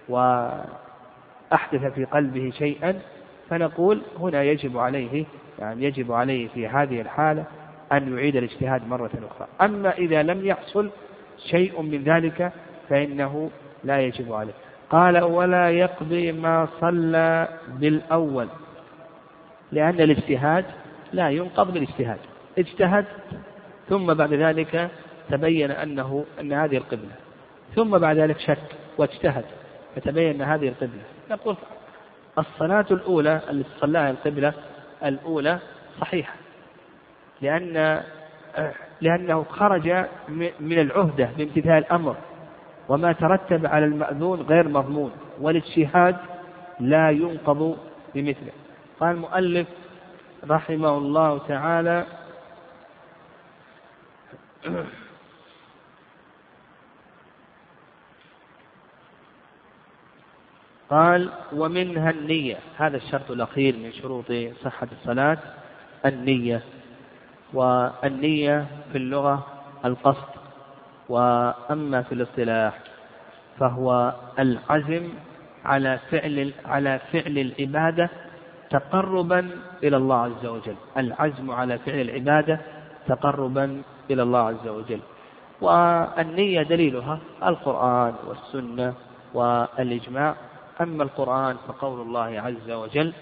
[0.09, 2.99] وأحدث في قلبه شيئا
[3.49, 5.25] فنقول هنا يجب عليه
[5.59, 7.45] يعني يجب عليه في هذه الحالة
[7.91, 9.47] أن يعيد الاجتهاد مرة أخرى.
[9.61, 10.89] أما إذا لم يحصل
[11.51, 12.51] شيء من ذلك
[12.89, 13.49] فإنه
[13.83, 14.53] لا يجب عليه.
[14.89, 18.47] قال ولا يقضي ما صلى بالأول
[19.71, 20.65] لأن الاجتهاد
[21.13, 22.17] لا ينقض بالاجتهاد
[22.57, 23.05] اجتهد
[23.89, 24.89] ثم بعد ذلك
[25.29, 27.15] تبين أنه أن هذه القبلة.
[27.75, 28.57] ثم بعد ذلك شك
[28.97, 29.45] واجتهد
[29.95, 31.01] فتبين أن هذه القبلة.
[31.31, 31.55] نقول
[32.37, 34.53] الصلاة الأولى التي صلاها القبلة
[35.03, 35.59] الأولى
[36.01, 36.33] صحيحة
[37.41, 38.03] لأن
[39.01, 40.05] لأنه خرج
[40.59, 42.15] من العهدة بامتثال الأمر
[42.89, 46.17] وما ترتب على المأذون غير مضمون والاجتهاد
[46.79, 47.77] لا ينقض
[48.15, 48.51] بمثله.
[48.99, 49.67] قال المؤلف
[50.49, 52.05] رحمه الله تعالى
[60.93, 62.57] قال ومنها النية.
[62.77, 64.25] هذا الشرط الأخير من شروط
[64.63, 65.37] صحة الصلاة
[66.05, 66.61] النية.
[67.53, 69.45] والنية في اللغة
[69.85, 70.33] القصد.
[71.09, 72.79] وأما في الاصطلاح
[73.59, 75.09] فهو العزم
[75.65, 78.09] على فعل على فعل العبادة
[78.69, 79.49] تقربا
[79.83, 80.75] إلى الله عز وجل.
[80.97, 82.59] العزم على فعل العبادة
[83.07, 84.99] تقربا إلى الله عز وجل.
[85.61, 88.93] والنية دليلها القرآن والسنة
[89.33, 90.35] والإجماع.
[90.83, 93.13] أما القرآن فقول الله عز وجل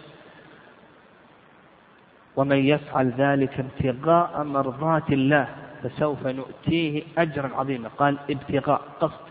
[2.36, 5.48] ومن يفعل ذلك ابتغاء مرضات الله
[5.84, 7.90] فسوف نؤتيه أجرا عظيما.
[7.98, 9.26] قال ابتغاء قصد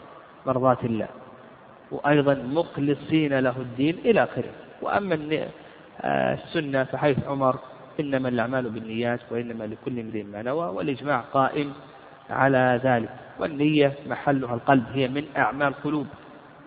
[0.46, 1.08] مرضات الله.
[1.90, 4.52] وأيضا مخلصين له الدين إلى آخره.
[4.82, 5.48] وأما
[6.00, 7.58] آه، السنة فحيث عمر
[8.00, 11.72] إنما الأعمال بالنيات وإنما لكل امرئ ما نوى والإجماع قائم
[12.30, 13.10] على ذلك.
[13.38, 16.06] والنية محلها القلب هي من أعمال قلوب.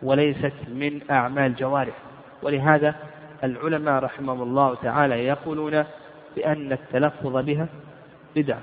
[0.04, 1.94] وليست من أعمال جوارح
[2.42, 2.96] ولهذا
[3.44, 5.84] العلماء رحمهم الله تعالى يقولون
[6.36, 7.68] بأن التلفظ بها
[8.36, 8.62] بدعة.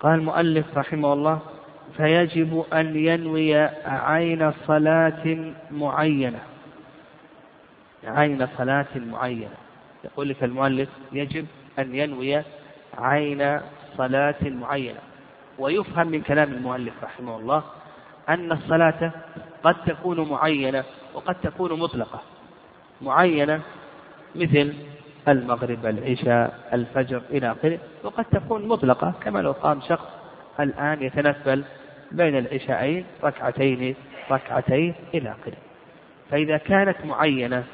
[0.00, 1.38] قال المؤلف رحمه الله
[1.96, 6.40] فيجب أن ينوي عين صلاة معينة.
[8.04, 9.56] عين صلاة معينة.
[10.04, 11.46] يقول لك المؤلف يجب
[11.78, 12.42] أن ينوي
[12.98, 13.60] عين
[13.96, 15.00] صلاة معينة.
[15.58, 17.62] ويفهم من كلام المؤلف رحمه الله
[18.28, 19.10] أن الصلاة
[19.64, 20.84] قد تكون معينة
[21.14, 22.20] وقد تكون مطلقة.
[23.02, 23.60] معينة
[24.34, 24.74] مثل
[25.28, 30.06] المغرب العشاء الفجر إلى آخره وقد تكون مطلقة كما لو قام شخص
[30.60, 31.64] الآن يتنفل
[32.12, 33.94] بين العشاءين ركعتين
[34.30, 35.56] ركعتين إلى آخره.
[36.30, 37.64] فإذا كانت معينة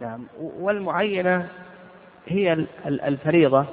[0.00, 1.48] نعم والمعينة
[2.26, 3.66] هي الفريضة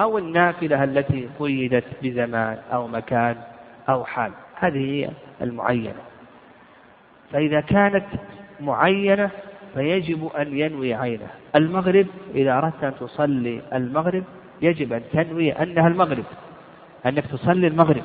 [0.00, 3.36] أو النافلة التي قيدت بزمان أو مكان
[3.88, 4.32] أو حال.
[4.60, 5.10] هذه هي
[5.42, 5.94] المعينة.
[7.32, 8.06] فإذا كانت
[8.60, 9.30] معينة
[9.74, 14.24] فيجب أن ينوي عينه المغرب إذا أردت أن تصلي المغرب
[14.62, 16.24] يجب أن تنوي أنها المغرب
[17.06, 18.02] أنك تصلي المغرب.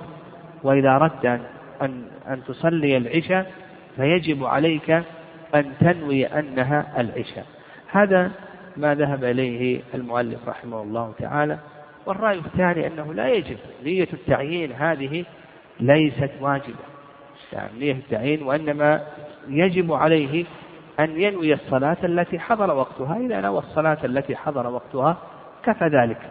[0.63, 1.41] وإذا أردت أن,
[1.81, 3.51] أن, أن تصلي العشاء
[3.95, 4.89] فيجب عليك
[5.55, 7.45] أن تنوي أنها العشاء.
[7.91, 8.31] هذا
[8.77, 11.59] ما ذهب إليه المؤلف رحمه الله تعالى.
[12.05, 15.25] والرأي الثاني أنه لا يجب نية التعيين هذه
[15.79, 16.75] ليست واجبة.
[17.53, 19.01] يعني نية التعيين؟ وإنما
[19.47, 20.45] يجب عليه
[20.99, 23.17] أن ينوي الصلاة التي حضر وقتها.
[23.17, 25.17] إذا نوى الصلاة التي حضر وقتها
[25.63, 26.21] كفى ذلك.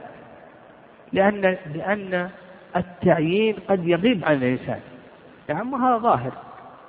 [1.13, 2.31] لأن لأن
[2.77, 4.81] التعيين قد يغيب عن الإنسان.
[5.49, 6.33] يعني هذا ظاهر.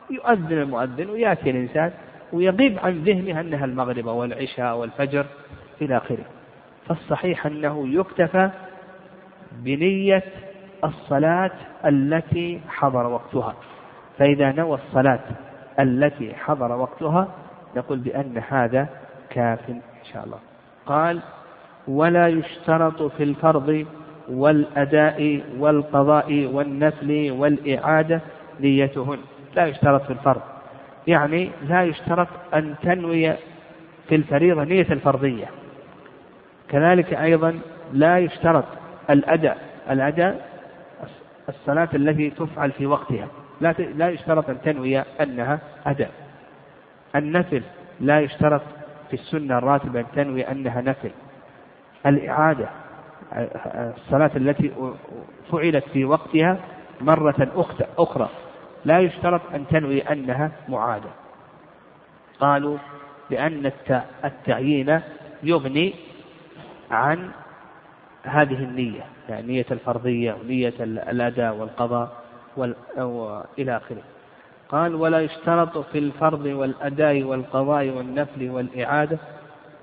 [0.09, 1.91] يؤذن المؤذن ويأتي الإنسان
[2.33, 5.25] ويغيب عن ذهنه أنها المغرب والعشاء والفجر
[5.81, 6.25] إلى آخره.
[6.87, 8.49] فالصحيح أنه يكتفى
[9.51, 10.23] بنية
[10.83, 11.51] الصلاة
[11.85, 13.53] التي حضر وقتها.
[14.17, 15.19] فإذا نوى الصلاة
[15.79, 17.27] التي حضر وقتها
[17.75, 18.87] نقول بأن هذا
[19.29, 19.81] كاف إن
[20.13, 20.37] شاء الله.
[20.85, 21.19] قال
[21.87, 23.85] ولا يشترط في الفرض
[24.29, 28.21] والأداء والقضاء والنفل والإعادة
[28.59, 29.17] نيتهن.
[29.55, 30.41] لا يشترط في الفرض.
[31.07, 33.33] يعني لا يشترط أن تنوي
[34.07, 35.45] في الفريضة نية الفرضية.
[36.69, 37.59] كذلك أيضا
[37.93, 38.65] لا يشترط
[39.09, 39.57] الأداء.
[39.89, 40.54] الأداء
[41.49, 43.27] الصلاة التي تفعل في وقتها.
[43.61, 46.11] لا لا يشترط أن تنوي أنها أداء.
[47.15, 47.63] النفل
[47.99, 48.61] لا يشترط
[49.09, 51.11] في السنة الراتبة أن تنوي أنها نفل.
[52.05, 52.69] الإعادة
[53.97, 54.71] الصلاة التي
[55.51, 56.57] فعلت في وقتها
[57.01, 57.35] مرة
[57.97, 58.29] أخرى.
[58.85, 61.09] لا يشترط أن تنوي أنها معادة.
[62.39, 62.77] قالوا
[63.29, 63.71] لأن
[64.25, 65.01] التعيين
[65.43, 65.93] يغني
[66.91, 67.29] عن
[68.25, 72.23] هذه النية يعني نية الفرضية ونية الأداء والقضاء
[73.59, 74.01] إلى آخره.
[74.69, 79.17] قال ولا يشترط في الفرض والأداء والقضاء والنفل والإعادة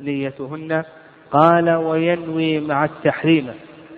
[0.01, 0.85] نيتهن.
[1.31, 3.51] قال وينوي مع التحريم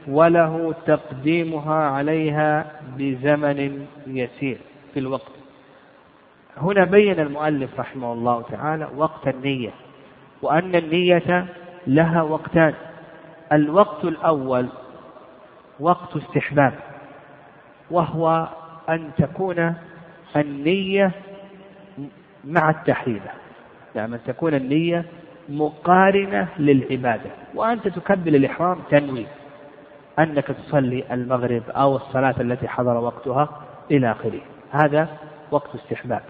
[0.08, 4.58] وله تقديمها عليها بزمن يسير
[4.94, 5.32] في الوقت.
[6.56, 9.70] هنا بين المؤلف رحمه الله تعالى وقت النية
[10.42, 11.46] وأن النية
[11.86, 12.74] لها وقتان.
[13.52, 14.68] الوقت الأول
[15.80, 16.74] وقت استحباب
[17.90, 18.48] وهو
[18.88, 19.74] أن تكون
[20.36, 21.10] النية
[22.44, 23.30] مع التحريمة
[23.94, 25.04] يعني أن تكون النية
[25.48, 29.26] مقارنة للعبادة وأنت تكبل الإحرام تنوي
[30.18, 33.48] أنك تصلي المغرب أو الصلاة التي حضر وقتها
[33.90, 34.40] إلى آخره
[34.70, 35.08] هذا
[35.50, 36.22] وقت استحباب.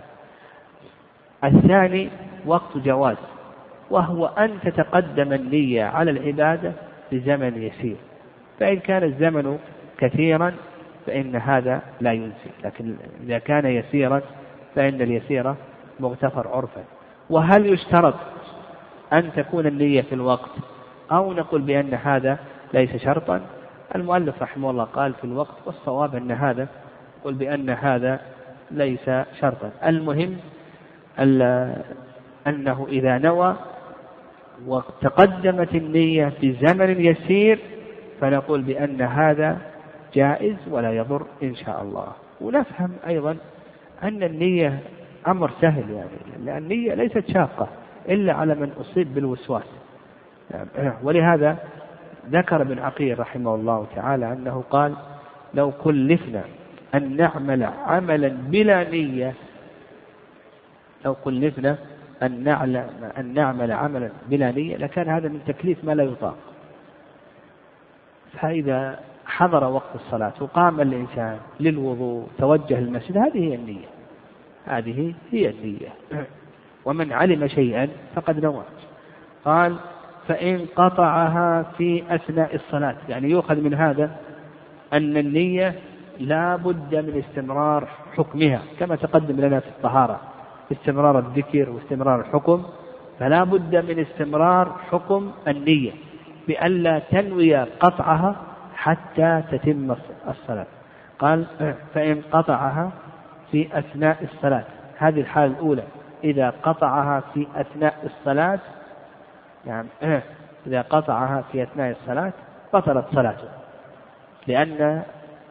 [1.44, 2.10] الثاني
[2.46, 3.16] وقت جواز
[3.90, 6.72] وهو أن تتقدم النية على العبادة
[7.14, 7.96] بزمن يسير.
[8.60, 9.58] فإن كان الزمن
[9.98, 10.54] كثيرا
[11.06, 12.50] فإن هذا لا ينسي.
[12.64, 12.96] لكن
[13.26, 14.22] إذا كان يسيرا
[14.74, 15.54] فإن اليسير
[16.00, 16.84] مغتفر عرفا.
[17.30, 18.14] وهل يشترط
[19.12, 20.50] أن تكون النية في الوقت؟
[21.12, 22.38] أو نقول بأن هذا
[22.74, 23.40] ليس شرطا؟
[23.94, 26.68] المؤلف رحمه الله قال في الوقت والصواب أن هذا
[27.24, 28.20] قل بأن هذا
[28.70, 29.10] ليس
[29.40, 29.70] شرطا.
[29.86, 30.36] المهم
[32.46, 33.56] أنه إذا نوى
[34.66, 37.58] وتقدمت النية في زمن يسير
[38.20, 39.58] فنقول بأن هذا
[40.14, 42.06] جائز ولا يضر إن شاء الله.
[42.40, 43.36] ونفهم أيضا
[44.02, 44.78] أن النية
[45.26, 47.68] أمر سهل يعني لأن النية ليست شاقة
[48.08, 49.66] إلا على من أصيب بالوسواس.
[51.02, 51.56] ولهذا
[52.30, 54.94] ذكر ابن عقيل رحمه الله تعالى أنه قال
[55.54, 56.42] لو كلفنا
[56.94, 59.34] أن نعمل عملا بلا نية
[61.04, 61.78] لو كلفنا
[62.22, 66.36] أن نعلم أن نعمل عملا بلا نية لكان هذا من تكليف ما لا يطاق.
[68.32, 73.86] فإذا حضر وقت الصلاة وقام الإنسان للوضوء توجه المسجد هذه هي النية.
[74.66, 75.88] هذه هي النية.
[76.84, 78.62] ومن علم شيئا فقد نوى.
[79.44, 79.76] قال
[80.28, 82.96] فإن قطعها في أثناء الصلاة.
[83.08, 84.16] يعني يؤخذ من هذا
[84.92, 85.74] أن النية
[86.20, 90.20] لا بد من استمرار حكمها كما تقدم لنا في الطهارة.
[90.72, 92.62] استمرار الذكر واستمرار الحكم
[93.18, 95.92] فلا بد من استمرار حكم النية
[96.48, 98.36] بألا تنوي قطعها
[98.74, 99.96] حتى تتم
[100.28, 100.66] الصلاة.
[101.18, 101.44] قال
[101.94, 102.90] فإن قطعها
[103.50, 104.64] في أثناء الصلاة.
[104.98, 105.82] هذه الحالة الأولى.
[106.24, 108.58] إذا قطعها في أثناء الصلاة
[109.66, 109.88] يعني
[110.66, 112.32] إذا قطعها في أثناء الصلاة
[112.74, 113.48] بطلت صلاته.
[114.46, 115.02] لأن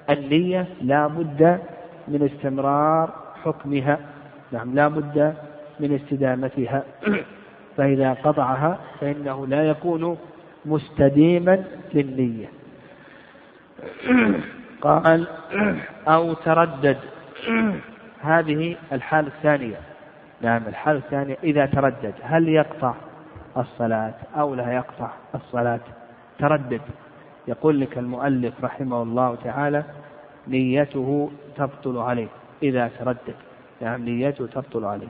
[0.09, 1.59] النية لا بد
[2.07, 3.09] من استمرار
[3.43, 3.99] حكمها.
[4.53, 5.35] نعم لا بد
[5.79, 6.83] من استدامتها.
[7.77, 10.17] فإذا قطعها فإنه لا يكون
[10.65, 12.49] مستديما للنية.
[14.81, 15.27] قال
[16.07, 16.97] أو تردد.
[18.21, 19.75] هذه الحالة الثانية.
[20.41, 22.93] نعم الحالة الثانية إذا تردد هل يقطع
[23.57, 25.79] الصلاة أو لا يقطع الصلاة؟
[26.39, 26.81] تردد.
[27.47, 29.83] يقول لك المؤلف رحمه الله تعالى
[30.47, 32.27] نيته تبطل عليه
[32.63, 33.35] إذا تردد.
[33.83, 35.07] نعم نيته تبطل عليه.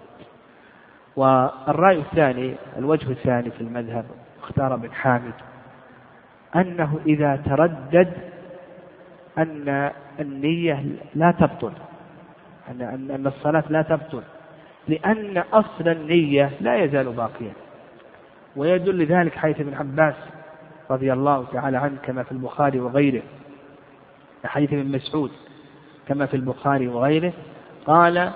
[1.16, 4.06] والرأي الثاني الوجه الثاني في المذهب
[4.44, 5.34] اختار ابن حامد
[6.56, 8.14] أنه إذا تردد
[9.38, 11.74] أن النية لا تبطل
[12.70, 14.24] أن أن الصلاة لا تبطل
[14.88, 17.54] لأن أصل النية لا يزال باقيا.
[18.56, 20.16] ويدل ذلك حيث ابن عباس
[20.92, 23.24] رضي الله تعالى عنه كما في البخاري وغيره.
[24.46, 25.32] حديث ابن مسعود
[26.08, 27.34] كما في البخاري وغيره
[27.86, 28.32] قال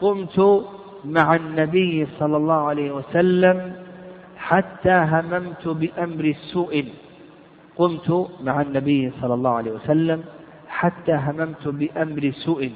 [0.00, 0.64] قمت
[1.04, 3.72] مع النبي صلى الله عليه وسلم
[4.36, 6.84] حتى هممت بأمر سوء
[7.76, 10.24] قمت مع النبي صلى الله عليه وسلم
[10.68, 12.72] حتى هممت بأمر سوء.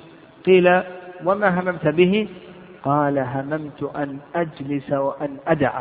[0.46, 0.82] قيل
[1.24, 2.28] وما هممت به؟
[2.84, 5.80] قال هممت أن أجلس وأن أدع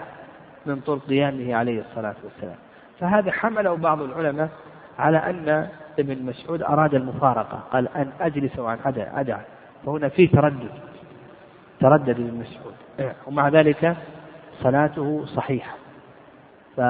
[0.65, 2.55] من طول قيامه عليه الصلاة والسلام.
[2.99, 4.49] فهذا حمله بعض العلماء
[4.99, 5.67] على أن
[5.99, 7.59] ابن مسعود أراد المفارقة.
[7.71, 8.77] قال أن أجلس وأن
[9.13, 9.37] أدع,
[9.85, 10.69] فهنا في تردد.
[11.79, 12.73] تردد ابن مسعود
[13.27, 13.95] ومع ذلك
[14.63, 15.75] صلاته صحيحة.
[16.77, 16.81] ف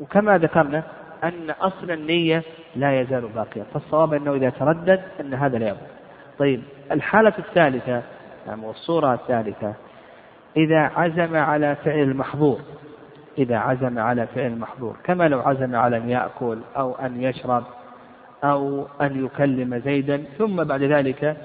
[0.00, 0.82] وكما ذكرنا
[1.24, 2.42] أن أصل النية
[2.76, 3.64] لا يزال باقيا.
[3.74, 5.86] فالصواب أنه إذا تردد أن هذا لا يضر
[6.38, 6.62] طيب
[6.92, 8.02] الحالة الثالثة
[8.46, 9.74] يعني والصورة الثالثة
[10.56, 12.60] إذا عزم على فعل المحظور.
[13.38, 14.96] إذا عزم على فعل المحظور.
[15.04, 17.64] كما لو عزم على أن يأكل أو أن يشرب
[18.44, 21.36] أو أن يكلم زيدا ثم بعد ذلك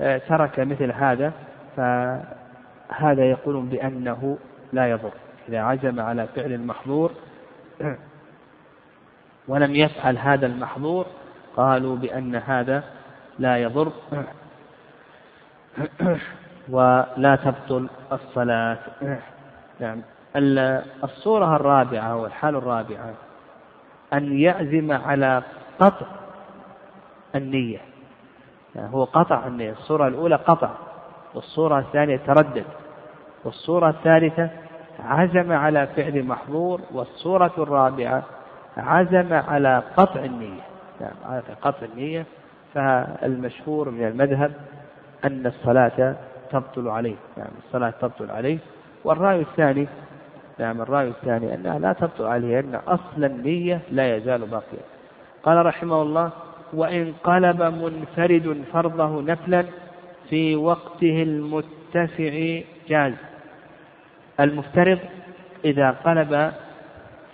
[0.00, 1.32] آه، ترك مثل هذا
[1.76, 4.38] فهذا يقولون بأنه
[4.72, 5.12] لا يضر.
[5.48, 7.12] إذا عزم على فعل المحظور
[9.48, 11.06] ولم يفعل هذا المحظور
[11.56, 12.84] قالوا بأن هذا
[13.38, 13.92] لا يضر.
[16.68, 18.78] ولا تبطل الصلاة.
[19.80, 20.02] نعم.
[21.04, 23.14] الصورة الرابعة والحال الرابعة
[24.12, 25.42] أن يعزم على
[25.80, 26.06] قطع
[27.34, 27.80] النية.
[28.74, 29.72] يعني هو قطع النية.
[29.72, 30.70] الصورة الأولى قطع.
[31.34, 32.64] والصورة الثانية تردد.
[33.44, 34.50] والصورة الثالثة
[35.04, 38.22] عزم على فعل محظور والصورة الرابعة
[38.76, 40.62] عزم على قطع النية.
[41.00, 42.26] نعم على قطع النية.
[42.74, 44.52] فالمشهور من المذهب
[45.24, 46.16] أن الصلاة
[46.50, 47.16] تبطل عليه.
[47.36, 48.58] نعم الصلاة تبطل عليه.
[49.04, 49.88] والرأي الثاني
[50.58, 54.82] نعم الرأي الثاني أنها لا تبطل عليه أن أصل النية لا يزال باقيا.
[55.42, 56.30] قال رحمه الله
[56.72, 59.64] وإن قلب منفرد فرضه نفلا
[60.32, 63.12] في وقته المتسع جاز.
[64.40, 64.98] المفترض
[65.64, 66.52] إذا قلب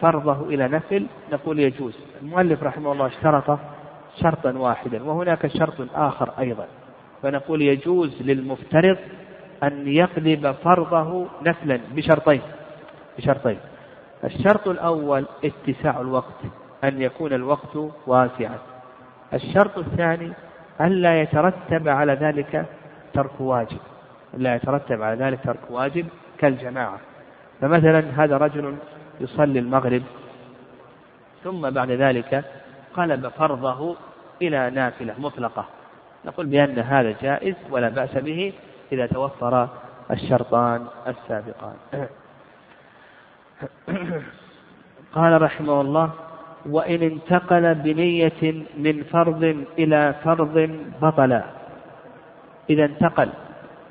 [0.01, 1.99] فرضه إلى نفل نقول يجوز.
[2.23, 3.59] المؤلف رحمه الله اشترط
[4.23, 6.67] شرطا واحدا وهناك شرط آخر أيضا.
[7.23, 8.97] فنقول يجوز للمفترض
[9.63, 12.41] أن يقلب فرضه نفلا بشرطين
[13.19, 13.59] بشرطين.
[14.25, 16.41] الشرط الأول اتساع الوقت
[16.85, 17.77] أن يكون الوقت
[18.07, 18.59] واسعا.
[19.35, 20.33] الشرط الثاني
[20.81, 22.67] ألا يترتب على ذلك
[23.15, 23.79] ترك واجب
[24.35, 26.07] لا يترتب على ذلك ترك واجب
[26.39, 26.99] كالجماعة.
[27.61, 28.77] فمثلا هذا رجل
[29.21, 30.03] يصلي المغرب
[31.45, 32.45] ثم بعد ذلك
[32.95, 33.97] قلب فرضه
[34.43, 35.65] إلى نافلة مطلقة.
[36.25, 38.53] نقول بأن هذا جائز ولا بأس به
[38.93, 39.69] إذا توفر
[40.11, 41.77] الشرطان السابقان.
[45.15, 46.11] قال رحمه الله
[46.67, 50.71] وإن انتقل بنية من فرض إلى فرض
[51.03, 51.43] بطل
[52.71, 53.29] إذا انتقل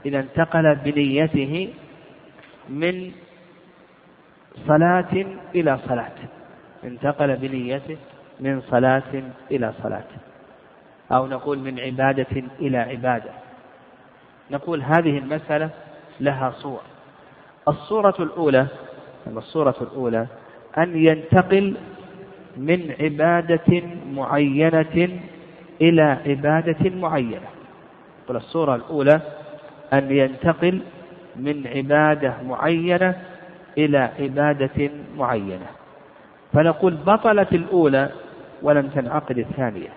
[0.05, 1.73] إذا انتقل بنيته
[2.69, 3.11] من
[4.67, 5.25] صلاة
[5.55, 6.17] إلى صلاة.
[6.83, 7.97] انتقل بنيته
[8.39, 10.07] من صلاة إلى صلاة.
[11.11, 13.31] أو نقول من عبادة إلى عبادة.
[14.51, 15.69] نقول هذه المسألة
[16.19, 16.81] لها صور
[17.67, 18.67] الصورة الأولى
[19.27, 20.27] الصورة الأولى
[20.77, 21.77] أن ينتقل
[22.57, 23.81] من عبادة
[24.13, 25.19] معينة
[25.81, 27.47] إلى عبادة معينة.
[28.35, 29.21] الصورة الأولى
[29.93, 30.81] أن ينتقل
[31.35, 33.15] من عبادة معينة
[33.77, 35.65] إلى عبادة معينة.
[36.53, 38.09] فنقول بطلت الأولى
[38.61, 39.89] ولم تنعقد الثانية.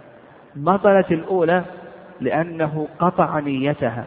[0.56, 1.62] بطلت الأولى
[2.20, 4.04] لأنه قطع نيتها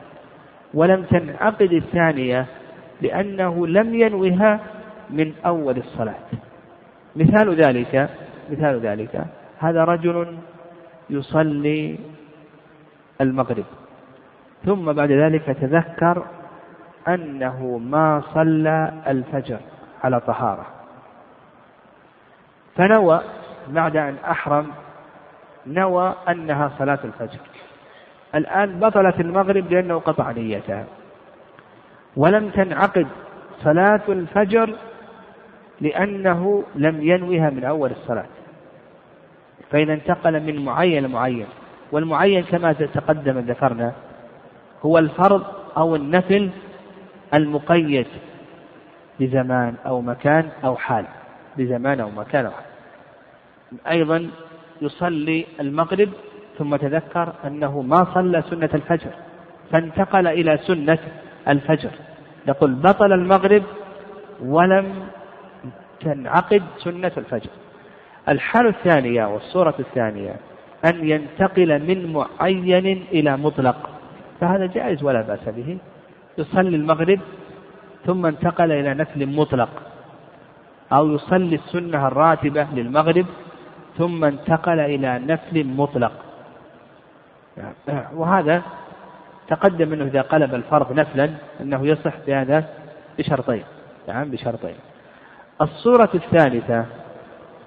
[0.73, 2.45] ولم تنعقد الثانية
[3.01, 4.59] لأنه لم ينوها
[5.09, 6.25] من أول الصلاة.
[7.15, 8.09] مثال ذلك
[8.51, 9.25] مثال ذلك
[9.59, 10.37] هذا رجل
[11.09, 11.97] يصلي
[13.21, 13.65] المغرب.
[14.65, 16.25] ثم بعد ذلك تذكر
[17.07, 19.59] أنه ما صلى الفجر
[20.03, 20.65] على طهارة.
[22.75, 23.21] فنوى
[23.67, 24.67] بعد أن أحرم
[25.67, 27.39] نوى أنها صلاة الفجر.
[28.35, 30.85] الآن بطلت المغرب لأنه قطع نيتها.
[32.15, 33.07] ولم تنعقد
[33.63, 34.75] صلاة الفجر
[35.81, 38.25] لأنه لم ينوها من أول الصلاة.
[39.71, 41.47] فإذا انتقل من معين لمعين
[41.91, 43.93] والمعين كما تقدم ذكرنا
[44.85, 45.43] هو الفرض
[45.77, 46.49] أو النفل
[47.33, 48.07] المقيد
[49.19, 51.05] بزمان أو مكان أو حال.
[51.57, 52.65] بزمان أو مكان أو حال.
[53.87, 54.29] أيضا
[54.81, 56.09] يصلي المغرب
[56.57, 59.09] ثم تذكر أنه ما صلى سنة الفجر
[59.71, 60.99] فانتقل إلى سنة
[61.47, 61.91] الفجر.
[62.47, 63.63] نقول بطل المغرب
[64.41, 65.07] ولم
[65.99, 67.49] تنعقد سنة الفجر.
[68.29, 70.35] الحالة الثانية والصورة الثانية
[70.85, 73.92] أن ينتقل من معين إلى مطلق.
[74.43, 75.77] فهذا جائز ولا بأس به.
[76.37, 77.19] يصلي المغرب
[78.05, 79.69] ثم انتقل إلى نفل مطلق
[80.93, 83.25] أو يصلي السنة الراتبة للمغرب
[83.97, 86.11] ثم انتقل إلى نفل مطلق.
[88.13, 88.61] وهذا
[89.47, 91.29] تقدم منه إذا قلب الفرض نفلا
[91.61, 92.65] أنه يصح بهذا
[93.17, 93.63] بشرطين.
[94.07, 94.75] نعم بشرطين.
[95.61, 96.85] الصورة الثالثة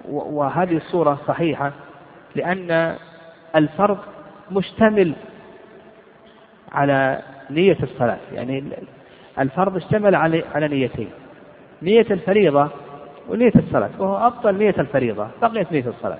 [0.09, 1.71] وهذه الصورة صحيحة
[2.35, 2.95] لأن
[3.55, 3.97] الفرض
[4.51, 5.13] مشتمل
[6.71, 8.17] على نية الصلاة.
[8.33, 8.63] يعني
[9.39, 11.09] الفرض اشتمل على على نيتين.
[11.81, 12.69] نية الفريضة
[13.29, 13.89] ونية الصلاة.
[13.99, 16.17] وهو أبطل نية الفريضة بقيت نية الصلاة.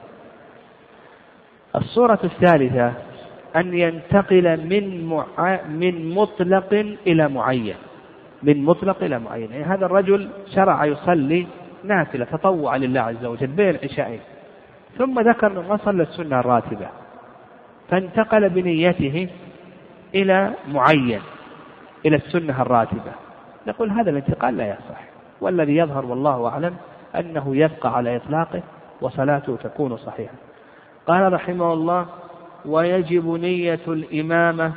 [1.76, 2.94] الصورة الثالثة
[3.56, 5.60] أن ينتقل من مع...
[5.70, 7.76] من مطلق إلى معين.
[8.44, 9.52] من مطلق إلى معين.
[9.52, 11.48] يعني هذا الرجل شرع يصلي
[11.84, 14.20] نافلة تطوع لله عز وجل بين العشاءين
[14.98, 16.88] ثم ذكر أنه ما صلى السنة الراتبة.
[17.90, 19.30] فانتقل بنيته
[20.16, 21.22] إلى معين
[22.06, 23.12] إلى السنة الراتبة.
[23.68, 25.02] نقول هذا الانتقال لا يصح.
[25.42, 26.76] والذي يظهر والله أعلم
[27.16, 28.64] أنه يبقى على إطلاقه
[29.02, 30.34] وصلاته تكون صحيحة.
[31.08, 32.06] قال رحمه الله
[32.66, 34.74] ويجب نية الإمامة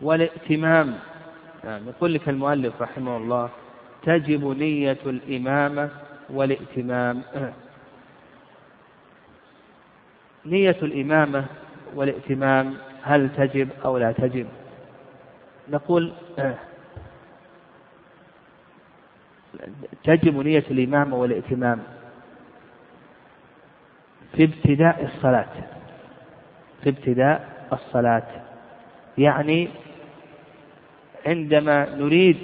[0.00, 0.94] والائتمام.
[1.64, 3.48] يعني يقول لك المؤلف رحمه الله
[4.02, 5.90] تجب نية الإمامة
[6.30, 7.22] والائتمام.
[10.46, 11.44] نية الإمامة
[11.94, 14.46] والائتمام هل تجب أو لا تجب؟
[15.68, 16.12] نقول
[20.04, 21.82] تجب نية الإمامة والائتمام
[24.36, 25.48] في ابتداء الصلاة.
[26.82, 28.26] في ابتداء الصلاة.
[29.18, 29.68] يعني
[31.26, 32.38] عندما نريد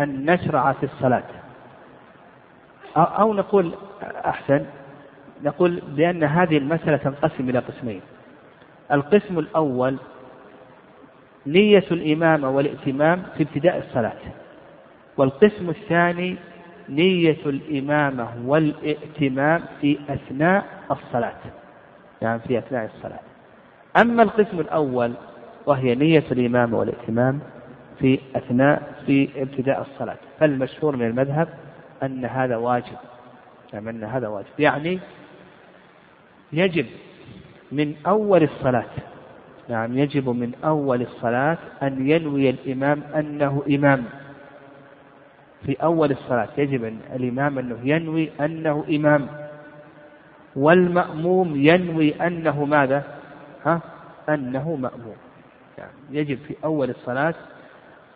[0.00, 1.24] أن نشرع في الصلاة.
[2.96, 4.66] أو نقول أحسن
[5.42, 8.00] نقول بأن هذه المسألة تنقسم إلى قسمين.
[8.92, 9.96] القسم الأول
[11.46, 14.18] نية الإمامة والائتمام في ابتداء الصلاة
[15.16, 16.36] والقسم الثاني
[16.88, 21.36] نية الإمامة والائتمام في أثناء الصلاة
[22.22, 23.20] يعني في أثناء الصلاة.
[23.96, 25.12] أما القسم الأول
[25.66, 27.40] وهي نية الإمامة والائتمام
[27.98, 30.16] في أثناء في ابتداء الصلاة.
[30.40, 31.48] فالمشهور من المذهب
[32.02, 32.96] أن هذا واجب
[33.72, 34.98] يعني أن هذا واجب يعني
[36.52, 36.86] يجب
[37.74, 38.94] من أول الصلاة.
[39.68, 44.04] نعم يجب من أول الصلاة أن ينوي الإمام أنه إمام.
[45.66, 49.26] في أول الصلاة يجب أن الإمام أنه ينوي أنه إمام.
[50.56, 53.02] والمأموم ينوي أنه ماذا؟
[53.66, 53.80] ها؟
[54.28, 55.16] أنه مأموم.
[55.78, 57.34] يعني يجب في أول الصلاة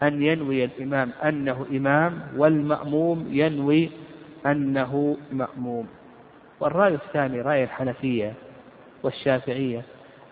[0.03, 3.91] أن ينوي الإمام أنه إمام والمأموم ينوي
[4.47, 5.87] أنه مأموم.
[6.61, 8.33] والرأي الثاني رأي الحنفية.
[9.03, 9.83] والشافعية.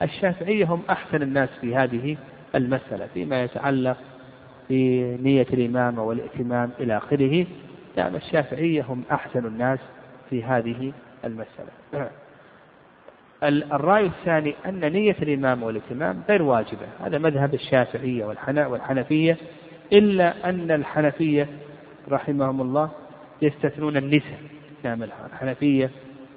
[0.02, 2.16] الشافعية هم أحسن الناس في هذه
[2.54, 3.96] المسألة فيما يتعلق
[4.70, 7.46] بنية الإمامة والائتمام إلى آخره.
[7.96, 9.78] يعني الشافعية هم أحسن الناس
[10.30, 10.92] في هذه
[11.24, 12.10] المسألة.
[13.72, 16.86] الرأي الثاني أن نية الإمام والائتمام غير واجبة.
[17.00, 18.24] هذا مذهب الشافعية
[18.66, 19.36] والحنفية
[19.92, 21.48] إلا أن الحنفية
[22.10, 22.90] رحمهم الله
[23.42, 24.38] يستثنون النساء.
[24.84, 25.90] نعم الحنفية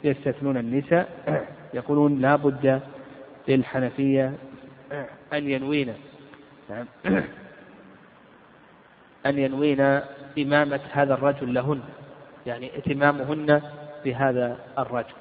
[0.04, 1.10] يستثنون النساء.
[1.74, 2.82] يقولون لا بد
[3.48, 4.34] للحنفية
[5.34, 5.94] أن ينوين
[6.70, 6.86] نعم.
[9.26, 9.82] أن ينوين
[10.40, 11.82] إمامة هذا الرجل لهن
[12.46, 13.62] يعني إتمامهن
[14.06, 15.14] بهذا الرجل.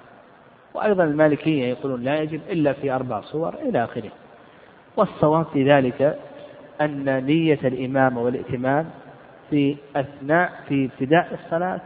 [0.74, 4.10] وأيضا المالكية يقولون لا يجب إلا في أربع صور إلى آخره.
[4.96, 6.18] والصواب في ذلك
[6.80, 8.90] أن نية الإمامة والائتمام
[9.50, 11.80] في أثناء في ابتداء الصلاة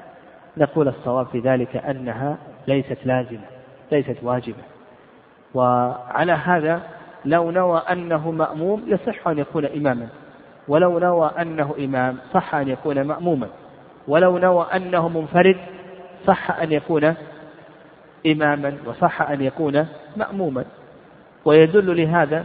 [0.57, 2.39] نقول الصواب في ذلك أنها
[2.69, 3.52] ليست لازمة.
[3.93, 4.63] ليست واجبة.
[5.55, 6.83] وعلى هذا
[7.25, 10.09] لو نوى أنه مأموم يصح أن يكون إماما.
[10.69, 13.49] ولو نوى أنه إمام صح أن يكون مأموما.
[14.09, 15.57] ولو نوى أنه منفرد
[16.27, 17.15] صح أن يكون
[18.27, 19.87] إماما وصح أن يكون
[20.17, 20.65] مأموما.
[21.45, 22.45] ويدل لهذا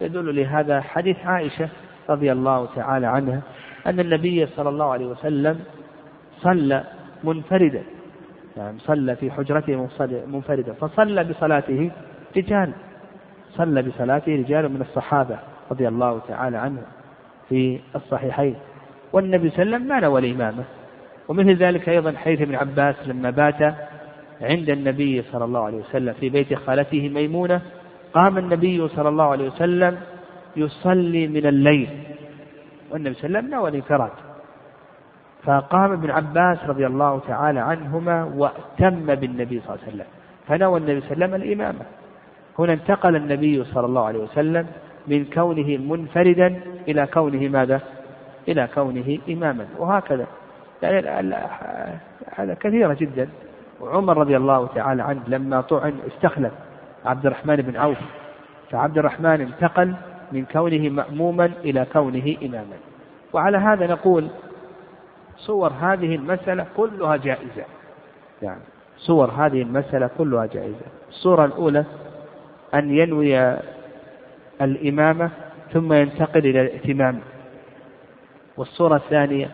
[0.00, 1.68] يدل لهذا حديث عائشة
[2.10, 3.40] رضي الله تعالى عنها
[3.86, 5.60] أن النبي صلى الله عليه وسلم
[6.42, 6.84] صلى
[7.24, 7.82] منفردا.
[8.56, 9.88] يعني صلى في حجرته
[10.26, 11.90] منفردا فصلى بصلاته
[12.36, 12.72] رجال
[13.56, 15.38] صلى بصلاته رجال من الصحابة
[15.70, 16.82] رضي الله تعالى عنهم
[17.48, 18.54] في الصحيحين.
[19.12, 20.64] والنبي صلى الله عليه وسلم ما نوى الإمامة.
[21.28, 23.74] ومثل ذلك أيضا حديث ابن عباس لما بات
[24.40, 27.60] عند النبي صلى الله عليه وسلم في بيت خالته ميمونة
[28.14, 29.98] قام النبي صلى الله عليه وسلم
[30.56, 31.88] يصلي من الليل.
[32.90, 34.10] والنبي صلى الله عليه وسلم نوى الانفراد.
[35.46, 40.06] فقام ابن عباس رضي الله تعالى عنهما واتم بالنبي صلى الله عليه وسلم.
[40.48, 41.84] فنوى النبي صلى الله عليه وسلم الإمامة.
[42.58, 44.66] هنا انتقل النبي صلى الله عليه وسلم
[45.06, 47.80] من كونه منفردا إلى كونه ماذا؟
[48.48, 49.66] إلى كونه إماما.
[49.78, 50.26] وهكذا.
[50.82, 51.36] يعني
[52.36, 53.28] هذا كثيرة جدا.
[53.80, 56.52] وعمر رضي الله تعالى عنه لما طعن استخلف
[57.04, 57.98] عبد الرحمن بن عوف.
[58.70, 59.94] فعبد الرحمن انتقل
[60.32, 62.76] من كونه مأموما إلى كونه إماما.
[63.32, 64.28] وعلى هذا نقول
[65.36, 67.64] صور هذه المسألة كلها جائزة.
[68.42, 68.60] يعني
[68.96, 70.86] صور هذه المسألة كلها جائزة.
[71.08, 71.84] الصورة الأولى
[72.74, 73.56] أن ينوي
[74.62, 75.30] الإمامة
[75.72, 77.18] ثم ينتقل إلى الائتمام
[78.56, 79.50] والصورة الثانية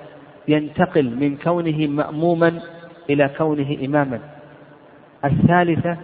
[0.49, 2.61] ينتقل من كونه مأموما
[3.11, 4.21] إلى كونه إماما.
[5.25, 5.97] الثالثة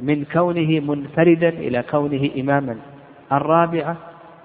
[0.00, 2.76] من كونه منفردا إلى كونه إماما.
[3.32, 3.96] الرابعة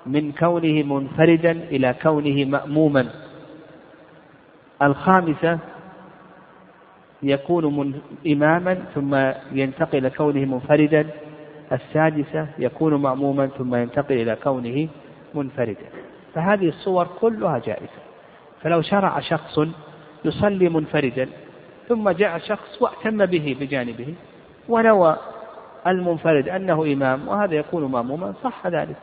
[0.06, 3.06] من كونه منفردا إلى كونه مأموما.
[4.82, 5.60] الخامسة
[7.24, 9.16] يكون من إماما ثم
[9.52, 11.08] ينتقل إلى كونه منفردا.
[11.72, 14.88] السادسة يكون مأموما ثم ينتقل إلى كونه
[15.36, 15.88] منفردا.
[16.34, 18.02] فهذه الصور كلها جائزة.
[18.62, 19.60] فلو شرع شخص
[20.26, 21.30] يصلي منفردا
[21.88, 24.14] ثم جاء شخص واهتم به بجانبه
[24.70, 25.18] ونوى
[25.88, 28.96] المنفرد أنه إمام وهذا يكون مأموما صح ذلك.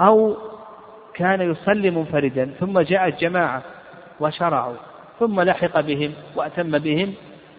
[0.00, 0.36] أو
[1.14, 3.62] كان يصلي منفردا ثم جاءت جماعة
[4.20, 4.76] وشرعوا.
[5.18, 7.14] ثم لحق بهم وأتم بهم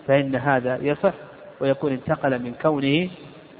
[0.07, 1.13] فإن هذا يصح
[1.61, 3.09] ويكون انتقل من كونه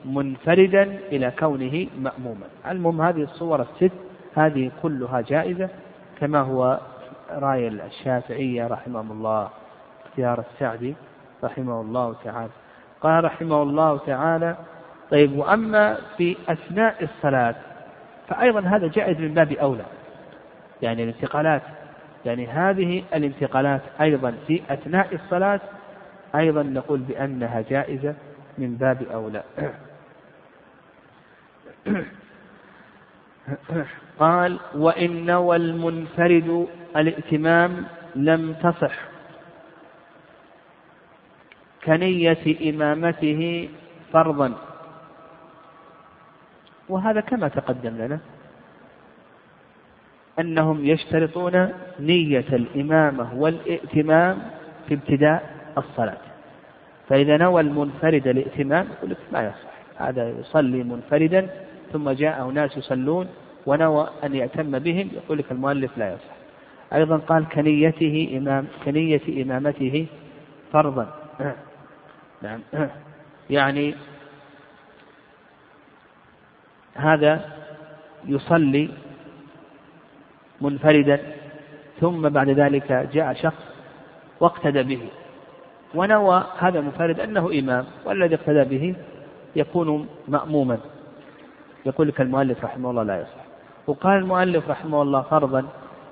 [0.05, 2.45] منفردا إلى كونه مأموما.
[2.67, 3.91] المهم هذه الصور الست
[4.35, 5.69] هذه كلها جائزة
[6.19, 6.79] كما هو
[7.31, 9.49] رأي الشافعية رحمهم الله
[10.05, 10.95] اختيار السعدي
[11.43, 12.51] رحمه الله تعالى.
[13.01, 14.55] قال رحمه الله تعالى
[15.11, 17.55] طيب وأما في أثناء الصلاة
[18.27, 19.85] فأيضا هذا جائز من باب أولى.
[20.81, 21.61] يعني الانتقالات
[22.25, 25.59] يعني هذه الانتقالات أيضا في أثناء الصلاة
[26.35, 28.15] أيضا نقول بأنها جائزة
[28.57, 29.43] من باب أولى.
[34.19, 38.95] قال وإن نوى المنفرد الائتمام لم تصح
[41.85, 43.69] كنية إمامته
[44.13, 44.53] فرضا.
[46.89, 48.19] وهذا كما تقدم لنا
[50.39, 51.69] أنهم يشترطون
[51.99, 54.37] نية الإمامة والائتمام
[54.87, 56.17] في ابتداء الصلاة.
[57.09, 59.69] فإذا نوى المنفرد الائتمام يقول لك ما يصح.
[59.97, 61.49] هذا يصلي منفردا
[61.93, 63.27] ثم جاءه ناس يصلون
[63.65, 66.35] ونوى أن يأتم بهم يقول لك المؤلف لا يصح.
[66.93, 70.05] أيضا قال كنيته إمام كنية إمامته
[70.73, 71.07] فرضا.
[72.41, 72.59] نعم.
[73.49, 73.95] يعني
[76.95, 77.45] هذا
[78.27, 78.89] يصلي
[80.61, 81.19] منفردا
[82.01, 83.63] ثم بعد ذلك جاء شخص
[84.39, 85.01] واقتدى به
[85.95, 88.95] ونوى هذا المنفرد أنه إمام والذي اقتدى به
[89.55, 90.77] يكون مأموما.
[91.85, 93.43] يقول لك المؤلف رحمه الله لا يصح.
[93.87, 95.65] وقال المؤلف رحمه الله فرضا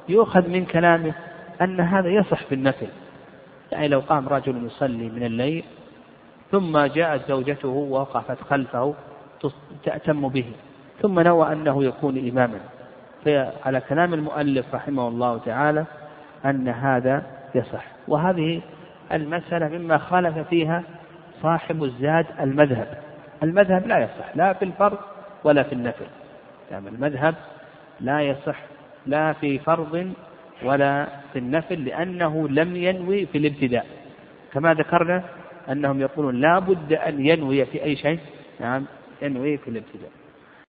[0.10, 1.14] يؤخذ من كلامه
[1.62, 2.88] أن هذا يصح في النفل.
[3.72, 5.64] يعني لو قام رجل يصلي من الليل
[6.52, 8.94] ثم جاءت زوجته ووقفت خلفه
[9.84, 10.46] تأتم به
[11.02, 12.60] ثم نوى أنه يكون إماما.
[13.28, 15.86] فعلى كلام المؤلف رحمه الله تعالى
[16.46, 17.24] أن هذا
[17.56, 17.86] يصح.
[18.08, 18.62] وهذه
[19.12, 20.84] المسألة مما خالف فيها
[21.42, 22.98] صاحب الزاد المذهب.
[23.44, 24.98] المذهب لا يصح لا في الفرض
[25.44, 26.06] ولا في النفل.
[26.72, 27.36] يعني المذهب
[28.02, 28.60] لا يصح
[29.06, 30.12] لا في فرض
[30.64, 33.86] ولا في النفل لأنه لم ينوي في الابتداء.
[34.54, 35.24] كما ذكرنا
[35.72, 38.20] أنهم يقولون لا بد أن ينوي في أي شيء.
[38.60, 38.86] نعم
[39.22, 40.10] ينوي في الابتداء.